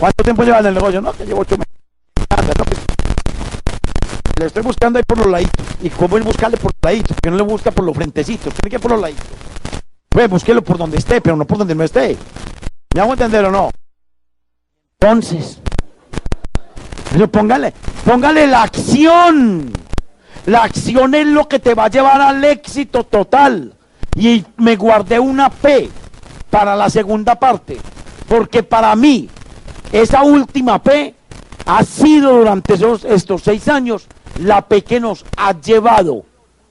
[0.00, 1.00] ¿Cuánto tiempo lleva en el negocio?
[1.00, 1.69] No, que llevo ocho meses.
[4.40, 5.66] Le estoy buscando ahí por los laditos.
[5.82, 7.14] ¿Y cómo es buscarle por los laditos?
[7.14, 9.26] Porque no le busca por los frentecitos, tiene que por los laditos.
[10.08, 12.16] Pues búsquelo por donde esté, pero no por donde no esté.
[12.94, 13.70] ¿Me hago entender o no?
[14.98, 15.60] Entonces,
[17.12, 19.70] pero póngale, póngale la acción.
[20.46, 23.74] La acción es lo que te va a llevar al éxito total.
[24.16, 25.90] Y me guardé una P
[26.48, 27.76] para la segunda parte.
[28.26, 29.28] Porque para mí,
[29.92, 31.14] esa última P
[31.66, 34.08] ha sido durante esos, estos seis años
[34.40, 36.24] la P que nos ha llevado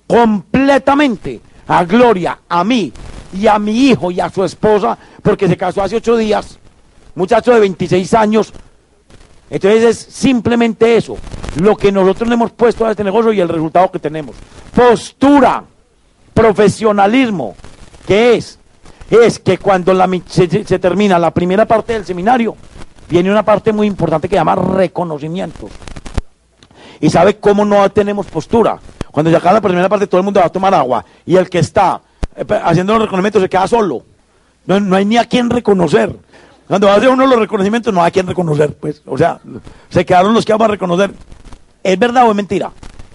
[0.08, 2.92] completamente a Gloria, a mí
[3.34, 6.58] y a mi hijo y a su esposa, porque se casó hace ocho días,
[7.16, 8.52] muchacho de 26 años.
[9.50, 11.18] Entonces es simplemente eso,
[11.60, 14.36] lo que nosotros le hemos puesto a este negocio y el resultado que tenemos.
[14.76, 15.64] Postura,
[16.34, 17.56] profesionalismo,
[18.08, 18.58] ¿qué es?
[19.10, 19.94] Es que cuando
[20.28, 22.56] se termina la primera parte del seminario,
[23.10, 25.72] viene una parte muy importante que se llama reconocimientos.
[27.00, 28.80] ¿Y sabe cómo no tenemos postura?
[29.12, 31.04] Cuando se acaba la primera parte, todo el mundo va a tomar agua.
[31.26, 32.02] Y el que está
[32.36, 34.04] eh, haciendo los reconocimientos se queda solo.
[34.66, 36.16] No, no hay ni a quien reconocer.
[36.68, 38.76] Cuando hace uno los reconocimientos, no hay a quien reconocer.
[38.76, 39.40] Pues, o sea,
[39.90, 41.12] se quedaron los que vamos a reconocer.
[41.82, 42.72] ¿Es verdad o es mentira?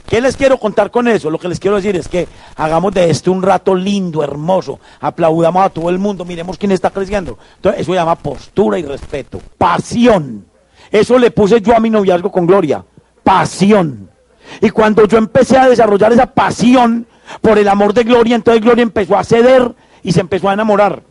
[0.06, 1.30] ¿Qué les quiero contar con eso?
[1.30, 2.26] Lo que les quiero decir es que
[2.56, 4.80] hagamos de este un rato lindo, hermoso.
[5.00, 7.38] Aplaudamos a todo el mundo, miremos quién está creciendo.
[7.56, 9.40] Entonces, eso se llama postura y respeto.
[9.56, 10.46] Pasión.
[10.90, 12.84] Eso le puse yo a mi noviazgo con Gloria.
[13.24, 14.10] Pasión.
[14.60, 17.06] Y cuando yo empecé a desarrollar esa pasión
[17.40, 21.02] por el amor de Gloria, entonces Gloria empezó a ceder y se empezó a enamorar.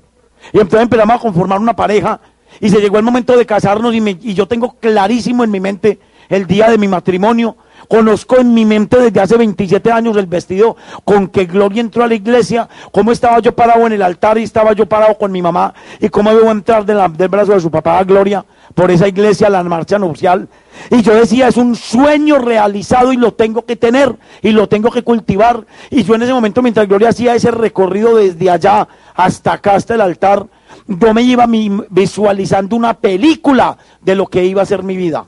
[0.53, 2.22] Y entonces empezamos a conformar una pareja
[2.59, 5.59] y se llegó el momento de casarnos y, me, y yo tengo clarísimo en mi
[5.59, 5.99] mente
[6.30, 7.57] el día de mi matrimonio
[7.88, 12.07] Conozco en mi mente desde hace 27 años el vestido con que Gloria entró a
[12.07, 15.41] la iglesia, cómo estaba yo parado en el altar y estaba yo parado con mi
[15.41, 18.91] mamá y cómo veo entrar de la, del brazo de su papá a Gloria por
[18.91, 20.47] esa iglesia, la marcha nupcial.
[20.89, 24.91] Y yo decía, es un sueño realizado y lo tengo que tener y lo tengo
[24.91, 25.65] que cultivar.
[25.89, 29.95] Y yo en ese momento, mientras Gloria hacía ese recorrido desde allá hasta acá, hasta
[29.95, 30.47] el altar,
[30.88, 31.45] yo me iba
[31.89, 35.26] visualizando una película de lo que iba a ser mi vida.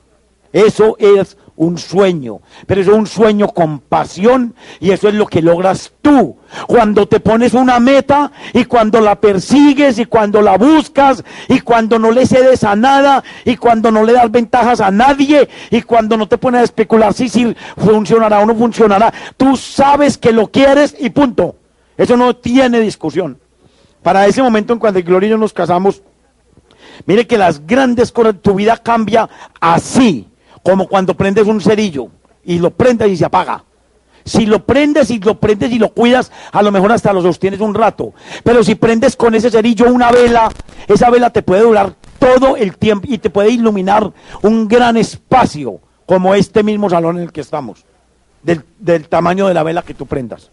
[0.51, 5.41] Eso es un sueño, pero es un sueño con pasión y eso es lo que
[5.41, 6.35] logras tú.
[6.67, 11.97] Cuando te pones una meta y cuando la persigues y cuando la buscas y cuando
[11.97, 16.17] no le cedes a nada y cuando no le das ventajas a nadie y cuando
[16.17, 20.47] no te pones a especular si, si funcionará o no funcionará, tú sabes que lo
[20.47, 21.55] quieres y punto.
[21.97, 23.39] Eso no tiene discusión.
[24.03, 26.03] Para ese momento en cuando Gloria y yo nos casamos,
[27.05, 29.29] mire que las grandes cosas, tu vida cambia
[29.61, 30.27] así
[30.65, 32.07] como cuando prendes un cerillo
[32.43, 33.63] y lo prendes y se apaga.
[34.25, 37.59] Si lo prendes y lo prendes y lo cuidas, a lo mejor hasta lo sostienes
[37.59, 38.13] un rato.
[38.43, 40.49] Pero si prendes con ese cerillo una vela,
[40.87, 44.11] esa vela te puede durar todo el tiempo y te puede iluminar
[44.41, 47.85] un gran espacio, como este mismo salón en el que estamos,
[48.41, 50.49] del, del tamaño de la vela que tú prendas.